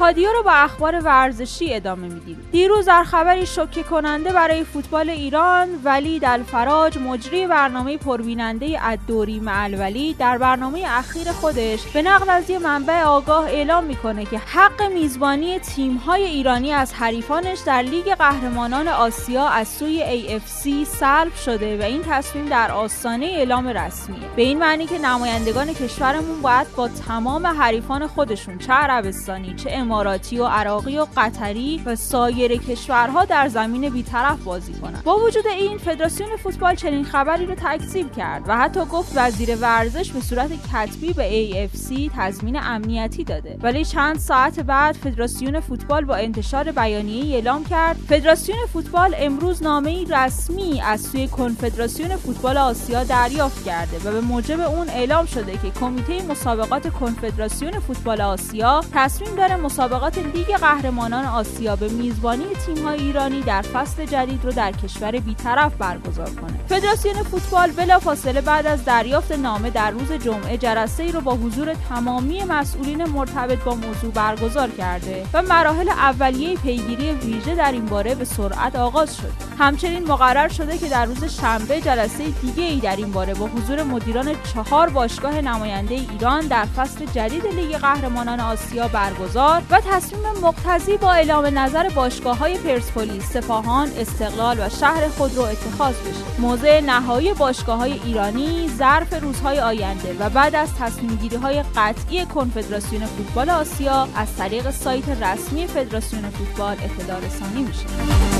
پادیو 0.00 0.32
رو 0.32 0.42
با 0.42 0.50
اخبار 0.50 1.00
ورزشی 1.00 1.74
ادامه 1.74 2.08
میدیم. 2.08 2.48
دیروز 2.52 2.86
در 2.86 3.04
خبری 3.04 3.46
شوکه 3.46 3.82
کننده 3.82 4.32
برای 4.32 4.64
فوتبال 4.64 5.10
ایران 5.10 5.68
ولی 5.84 6.20
الفراج 6.22 6.98
مجری 6.98 7.46
برنامه 7.46 7.96
پربیننده 7.96 8.78
الدوری 8.80 9.40
معلولی 9.40 10.14
در 10.14 10.38
برنامه 10.38 10.84
اخیر 10.86 11.32
خودش 11.32 11.86
به 11.86 12.02
نقل 12.02 12.30
از 12.30 12.50
یه 12.50 12.58
منبع 12.58 13.02
آگاه 13.02 13.44
اعلام 13.44 13.84
می‌کنه 13.84 14.24
که 14.24 14.38
حق 14.38 14.82
میزبانی 14.82 15.58
تیم‌های 15.58 16.24
ایرانی 16.24 16.72
از 16.72 16.94
حریفانش 16.94 17.58
در 17.66 17.82
لیگ 17.82 18.14
قهرمانان 18.14 18.88
آسیا 18.88 19.48
از 19.48 19.68
سوی 19.68 20.04
AFC 20.04 20.86
سلب 20.86 21.34
شده 21.34 21.78
و 21.78 21.82
این 21.82 22.02
تصمیم 22.02 22.48
در 22.48 22.70
آستانه 22.70 23.26
اعلام 23.26 23.68
رسمیه. 23.68 24.28
به 24.36 24.42
این 24.42 24.58
معنی 24.58 24.86
که 24.86 24.98
نمایندگان 24.98 25.74
کشورمون 25.74 26.42
باید 26.42 26.66
با 26.76 26.88
تمام 26.88 27.46
حریفان 27.46 28.06
خودشون 28.06 28.58
چه 28.58 28.72
عربستانی 28.72 29.54
چه 29.54 29.70
اماراتی 29.90 30.38
و 30.38 30.44
عراقی 30.44 30.98
و 30.98 31.06
قطری 31.16 31.82
و 31.86 31.96
سایر 31.96 32.56
کشورها 32.56 33.24
در 33.24 33.48
زمین 33.48 33.88
بیطرف 33.88 34.44
بازی 34.44 34.72
کنند. 34.72 35.04
با 35.04 35.18
وجود 35.18 35.46
این 35.46 35.78
فدراسیون 35.78 36.36
فوتبال 36.36 36.74
چنین 36.74 37.04
خبری 37.04 37.46
رو 37.46 37.54
تکذیب 37.54 38.12
کرد 38.12 38.42
و 38.48 38.56
حتی 38.58 38.80
گفت 38.80 39.12
وزیر 39.14 39.56
ورزش 39.56 40.10
به 40.10 40.20
صورت 40.20 40.50
کتبی 40.72 41.12
به 41.12 41.68
AFC 41.68 42.10
تضمین 42.16 42.58
امنیتی 42.62 43.24
داده. 43.24 43.58
ولی 43.62 43.84
چند 43.84 44.18
ساعت 44.18 44.60
بعد 44.60 44.94
فدراسیون 44.94 45.60
فوتبال 45.60 46.04
با 46.04 46.14
انتشار 46.14 46.72
بیانیه 46.72 47.34
اعلام 47.34 47.64
کرد 47.64 47.96
فدراسیون 48.08 48.58
فوتبال 48.72 49.14
امروز 49.18 49.62
نامه 49.62 50.04
رسمی 50.04 50.80
از 50.80 51.00
سوی 51.00 51.28
کنفدراسیون 51.28 52.16
فوتبال 52.16 52.56
آسیا 52.56 53.04
دریافت 53.04 53.64
کرده 53.64 53.98
و 54.08 54.12
به 54.12 54.20
موجب 54.20 54.60
اون 54.60 54.88
اعلام 54.88 55.26
شده 55.26 55.52
که 55.52 55.70
کمیته 55.80 56.26
مسابقات 56.26 56.88
کنفدراسیون 56.88 57.72
فوتبال 57.72 58.20
آسیا 58.20 58.80
تصمیم 58.94 59.34
داره 59.36 59.56
مسابقات 59.80 60.18
لیگ 60.18 60.56
قهرمانان 60.56 61.24
آسیا 61.24 61.76
به 61.76 61.88
میزبانی 61.88 62.44
تیم‌های 62.66 63.00
ایرانی 63.00 63.40
در 63.40 63.62
فصل 63.62 64.06
جدید 64.06 64.44
رو 64.44 64.52
در 64.52 64.72
کشور 64.72 65.10
بیطرف 65.10 65.74
برگزار 65.74 66.30
کنه. 66.30 66.60
فدراسیون 66.68 67.22
فوتبال 67.22 67.70
بلافاصله 67.70 68.40
بعد 68.40 68.66
از 68.66 68.84
دریافت 68.84 69.32
نامه 69.32 69.70
در 69.70 69.90
روز 69.90 70.12
جمعه 70.12 70.56
جلسه 70.56 71.02
ای 71.02 71.12
رو 71.12 71.20
با 71.20 71.34
حضور 71.34 71.74
تمامی 71.88 72.44
مسئولین 72.44 73.04
مرتبط 73.04 73.58
با 73.58 73.74
موضوع 73.74 74.12
برگزار 74.12 74.70
کرده 74.70 75.26
و 75.34 75.42
مراحل 75.42 75.88
اولیه 75.88 76.56
پیگیری 76.56 77.12
ویژه 77.12 77.54
در 77.54 77.72
این 77.72 77.86
باره 77.86 78.14
به 78.14 78.24
سرعت 78.24 78.76
آغاز 78.76 79.16
شد. 79.16 79.32
همچنین 79.58 80.08
مقرر 80.08 80.48
شده 80.48 80.78
که 80.78 80.88
در 80.88 81.04
روز 81.04 81.24
شنبه 81.24 81.80
جلسه 81.80 82.24
دیگه 82.24 82.62
ای 82.62 82.80
در 82.80 82.96
این 82.96 83.12
باره 83.12 83.34
با 83.34 83.46
حضور 83.46 83.82
مدیران 83.82 84.34
چهار 84.54 84.88
باشگاه 84.88 85.40
نماینده 85.40 85.94
ایران 85.94 86.40
در 86.40 86.64
فصل 86.64 87.06
جدید 87.06 87.46
لیگ 87.46 87.76
قهرمانان 87.76 88.40
آسیا 88.40 88.88
برگزار 88.88 89.62
و 89.70 89.80
تصمیم 89.80 90.22
مقتضی 90.42 90.96
با 90.96 91.12
اعلام 91.12 91.58
نظر 91.58 91.88
باشگاه 91.88 92.38
های 92.38 92.58
پرسپولیس، 92.58 93.32
سپاهان، 93.32 93.88
استقلال 93.98 94.60
و 94.60 94.68
شهر 94.68 95.08
خود 95.08 95.36
رو 95.36 95.42
اتخاذ 95.42 95.94
بشه. 95.94 96.40
موضع 96.40 96.80
نهایی 96.80 97.34
باشگاه 97.34 97.78
های 97.78 97.92
ایرانی 97.92 98.70
ظرف 98.78 99.22
روزهای 99.22 99.60
آینده 99.60 100.16
و 100.20 100.30
بعد 100.30 100.54
از 100.54 100.74
تصمیم 100.74 101.16
گیری 101.16 101.36
های 101.36 101.64
قطعی 101.76 102.26
کنفدراسیون 102.26 103.06
فوتبال 103.06 103.50
آسیا 103.50 104.08
از 104.16 104.36
طریق 104.36 104.70
سایت 104.70 105.08
رسمی 105.08 105.66
فدراسیون 105.66 106.30
فوتبال 106.30 106.76
اطلاع 106.84 107.18
رسانی 107.18 107.62
میشه. 107.62 108.39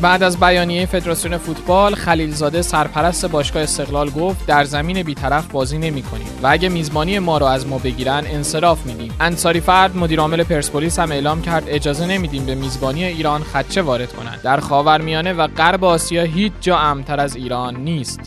بعد 0.00 0.22
از 0.22 0.40
بیانیه 0.40 0.86
فدراسیون 0.86 1.38
فوتبال 1.38 1.94
خلیلزاده 1.94 2.62
سرپرست 2.62 3.26
باشگاه 3.26 3.62
استقلال 3.62 4.10
گفت 4.10 4.46
در 4.46 4.64
زمین 4.64 5.02
بیطرف 5.02 5.46
بازی 5.46 5.78
نمی 5.78 6.02
کنیم 6.02 6.26
و 6.42 6.46
اگه 6.46 6.68
میزبانی 6.68 7.18
ما 7.18 7.38
رو 7.38 7.46
از 7.46 7.66
ما 7.66 7.78
بگیرن 7.78 8.24
انصراف 8.26 8.86
میدیم. 8.86 9.14
انصاری 9.20 9.60
فرد 9.60 9.96
مدیر 9.96 10.20
عامل 10.20 10.42
پرسپولیس 10.42 10.98
هم 10.98 11.12
اعلام 11.12 11.42
کرد 11.42 11.64
اجازه 11.66 12.06
نمیدیم 12.06 12.46
به 12.46 12.54
میزبانی 12.54 13.04
ایران 13.04 13.42
خدشه 13.42 13.82
وارد 13.82 14.12
کنند. 14.12 14.40
در 14.42 14.60
خاورمیانه 14.60 15.32
و 15.32 15.46
غرب 15.46 15.84
آسیا 15.84 16.22
هیچ 16.22 16.52
جا 16.60 16.78
امن‌تر 16.78 17.20
از 17.20 17.36
ایران 17.36 17.76
نیست. 17.76 18.20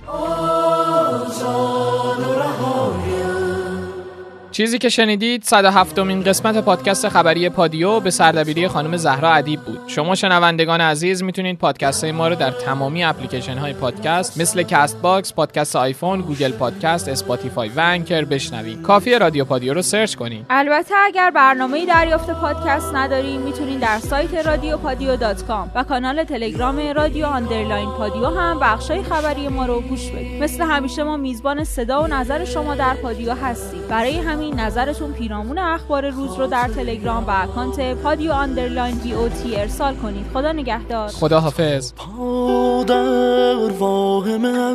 چیزی 4.52 4.78
که 4.78 4.90
شنیدید 4.90 5.44
107 5.44 6.00
مین 6.00 6.24
قسمت 6.24 6.58
پادکست 6.58 7.10
خبری 7.10 7.50
پادیو 7.50 8.00
به 8.00 8.10
سردبیری 8.10 8.68
خانم 8.68 8.98
زهرا 8.98 9.34
ادیب 9.34 9.60
بود. 9.62 9.80
شما 9.88 10.16
شنوندگان 10.16 10.82
عزیز 10.82 11.24
می‌تونید 11.24 11.58
پادکست 11.58 12.04
های 12.04 12.12
ما 12.12 12.28
رو 12.28 12.36
در 12.36 12.52
تمامی 12.52 13.04
اپلیکیشن 13.04 13.58
های 13.58 13.74
پادکست 13.74 14.42
مثل 14.42 14.64
Castbox، 14.63 15.34
پادکست 15.34 15.76
آیفون، 15.76 16.22
Google 16.22 16.52
Podcast، 16.52 17.08
Spotify 17.08 17.70
و 17.70 17.80
Anchor 17.80 18.26
بشنوید. 18.26 18.82
کافی 18.82 19.20
رادیو 19.20 19.46
پادیو 19.46 19.74
رو 19.74 19.82
search 19.82 20.15
کنید. 20.16 20.46
البته 20.50 20.96
اگر 21.06 21.32
برنامه 21.32 21.86
دریافت 21.86 22.30
پادکست 22.30 22.96
ندارین 22.96 23.42
می‌تونید 23.42 23.80
در 23.80 24.00
سایت 24.00 24.34
رادیو 24.34 24.78
پادیو 24.78 25.16
dot 25.15 25.46
com 25.46 25.72
و 25.76 25.84
کانال 25.84 26.24
تلگرام 26.24 26.94
رادیو 26.96 27.26
underline 27.26 27.89
پادیو 27.90 28.26
هم 28.26 28.60
بخشای 28.60 29.04
خبری 29.04 29.48
ما 29.48 29.66
رو 29.66 29.82
گوش 29.82 30.10
بدید. 30.10 30.44
مثل 30.44 30.64
همیشه 30.64 31.04
ما 31.04 31.18
میزبان 31.18 31.64
صدا 31.64 32.04
و 32.04 32.08
نظر 32.08 32.46
شما 32.46 32.76
در 32.76 32.94
پادیو 32.94 33.34
هستیم. 33.34 33.82
برای 33.90 34.18
همین 34.20 34.40
نظرتون 34.49 35.13
پیرامون 35.13 35.58
اخبار 35.58 36.10
روز 36.10 36.39
رو 36.39 36.47
در 36.47 36.67
تلگرام 36.67 37.23
و 37.27 37.32
اکانت 37.32 37.95
پادیو 37.95 38.32
underline 38.32 38.98
D 38.98 39.13
O 39.13 39.30
T 39.30 39.56
ارسال 39.56 39.95
کنید. 39.95 40.25
خدا 40.34 40.51
نگهدار. 40.51 41.08
خدا 41.10 41.39
حافظ. 41.39 41.93
پادر 41.93 43.71
واهمه 43.80 44.73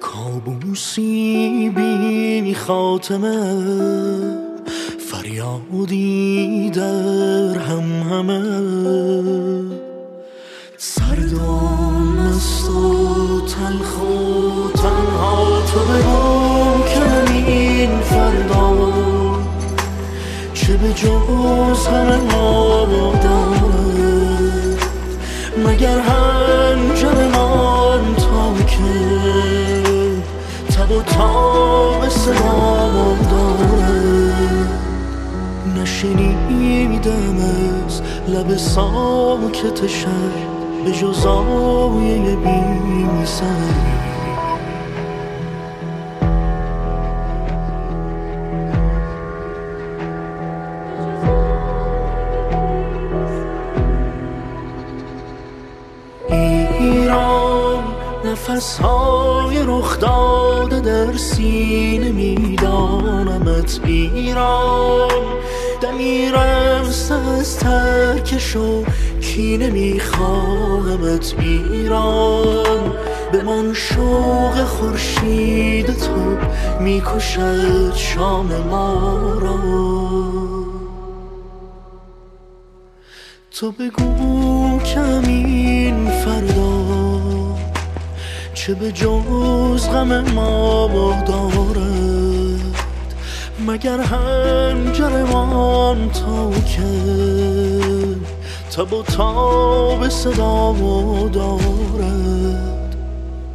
کابوسی 0.00 1.72
بی 1.76 2.54
خاتمه. 2.54 3.56
فریادی 4.98 6.70
در 6.70 7.58
هم 7.58 8.02
همه. 8.02 8.40
سردان 10.76 12.02
مست 12.02 12.70
و 12.70 13.40
تلخ 13.40 14.02
و 14.02 14.78
تنها 14.78 15.62
تو 15.62 15.80
بگو 15.80 16.39
چه 20.70 20.76
به 20.76 20.92
جز 20.92 21.86
همه 21.86 22.16
ما 22.16 22.86
دارد 23.22 24.78
مگر 25.66 25.98
هنجر 25.98 27.14
من 27.14 28.14
تا 28.14 28.64
که 28.66 28.92
تب 30.74 30.90
و 30.90 31.02
تاب 31.02 32.08
صدا 32.08 33.16
دارد 33.30 34.68
نشنیدم 35.76 37.36
از 37.86 38.02
لب 38.28 38.56
ساکت 38.56 39.86
شهر 39.86 40.46
به 40.84 40.92
جز 40.92 41.26
آیه 41.26 42.36
بی 42.36 43.26
سری 43.26 44.09
نفس 58.60 58.78
های 58.78 59.62
رخ 59.66 60.00
داده 60.00 60.80
در 60.80 61.16
سینه 61.16 62.12
میدانمت 62.12 63.80
ایران. 63.84 65.22
دمیرم 65.80 66.84
از 67.38 67.58
ترکش 67.58 68.56
و 68.56 68.84
کینه 69.20 69.70
میخواهمت 69.70 71.34
ایران. 71.38 72.92
به 73.32 73.42
من 73.42 73.72
شوق 73.74 74.64
خورشید 74.64 75.86
تو 75.86 76.36
می‌کشد 76.80 77.94
شام 77.94 78.46
ما 78.70 79.38
را. 79.40 79.58
تو 83.50 83.72
بگو 83.72 84.78
کمین 84.78 86.10
فردا 86.10 86.99
چه 88.66 88.74
به 88.74 88.92
جز 88.92 89.88
غم 89.88 90.20
ما 90.20 90.88
دارد 91.26 92.60
مگر 93.66 94.00
هنجرمان 94.00 95.30
تا 96.10 96.50
که؟ 96.50 96.82
تب 98.76 98.92
و 98.92 99.02
تاب 99.02 100.08
صدا 100.08 100.74
دارد؟ 101.32 102.96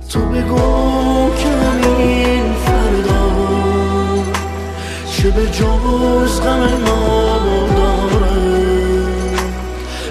تو 0.10 0.20
بگو 0.20 1.30
کمین 1.36 2.54
فردا 2.54 3.30
چه 5.12 5.30
به 5.32 5.46
جز 5.46 6.42
غم 6.42 6.60
ما 6.60 7.40
دارد 7.78 9.40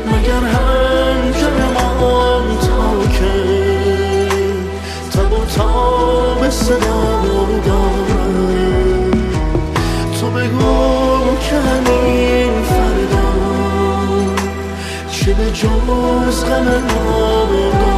مگر 0.07 0.63
صدا 6.54 7.22
دارد 7.66 9.14
تو 10.20 10.30
بگو 10.30 11.36
که 11.40 11.56
چه 15.10 15.34
به 15.34 15.50
جز 15.50 16.44
غم 16.44 16.64
ما 16.64 17.93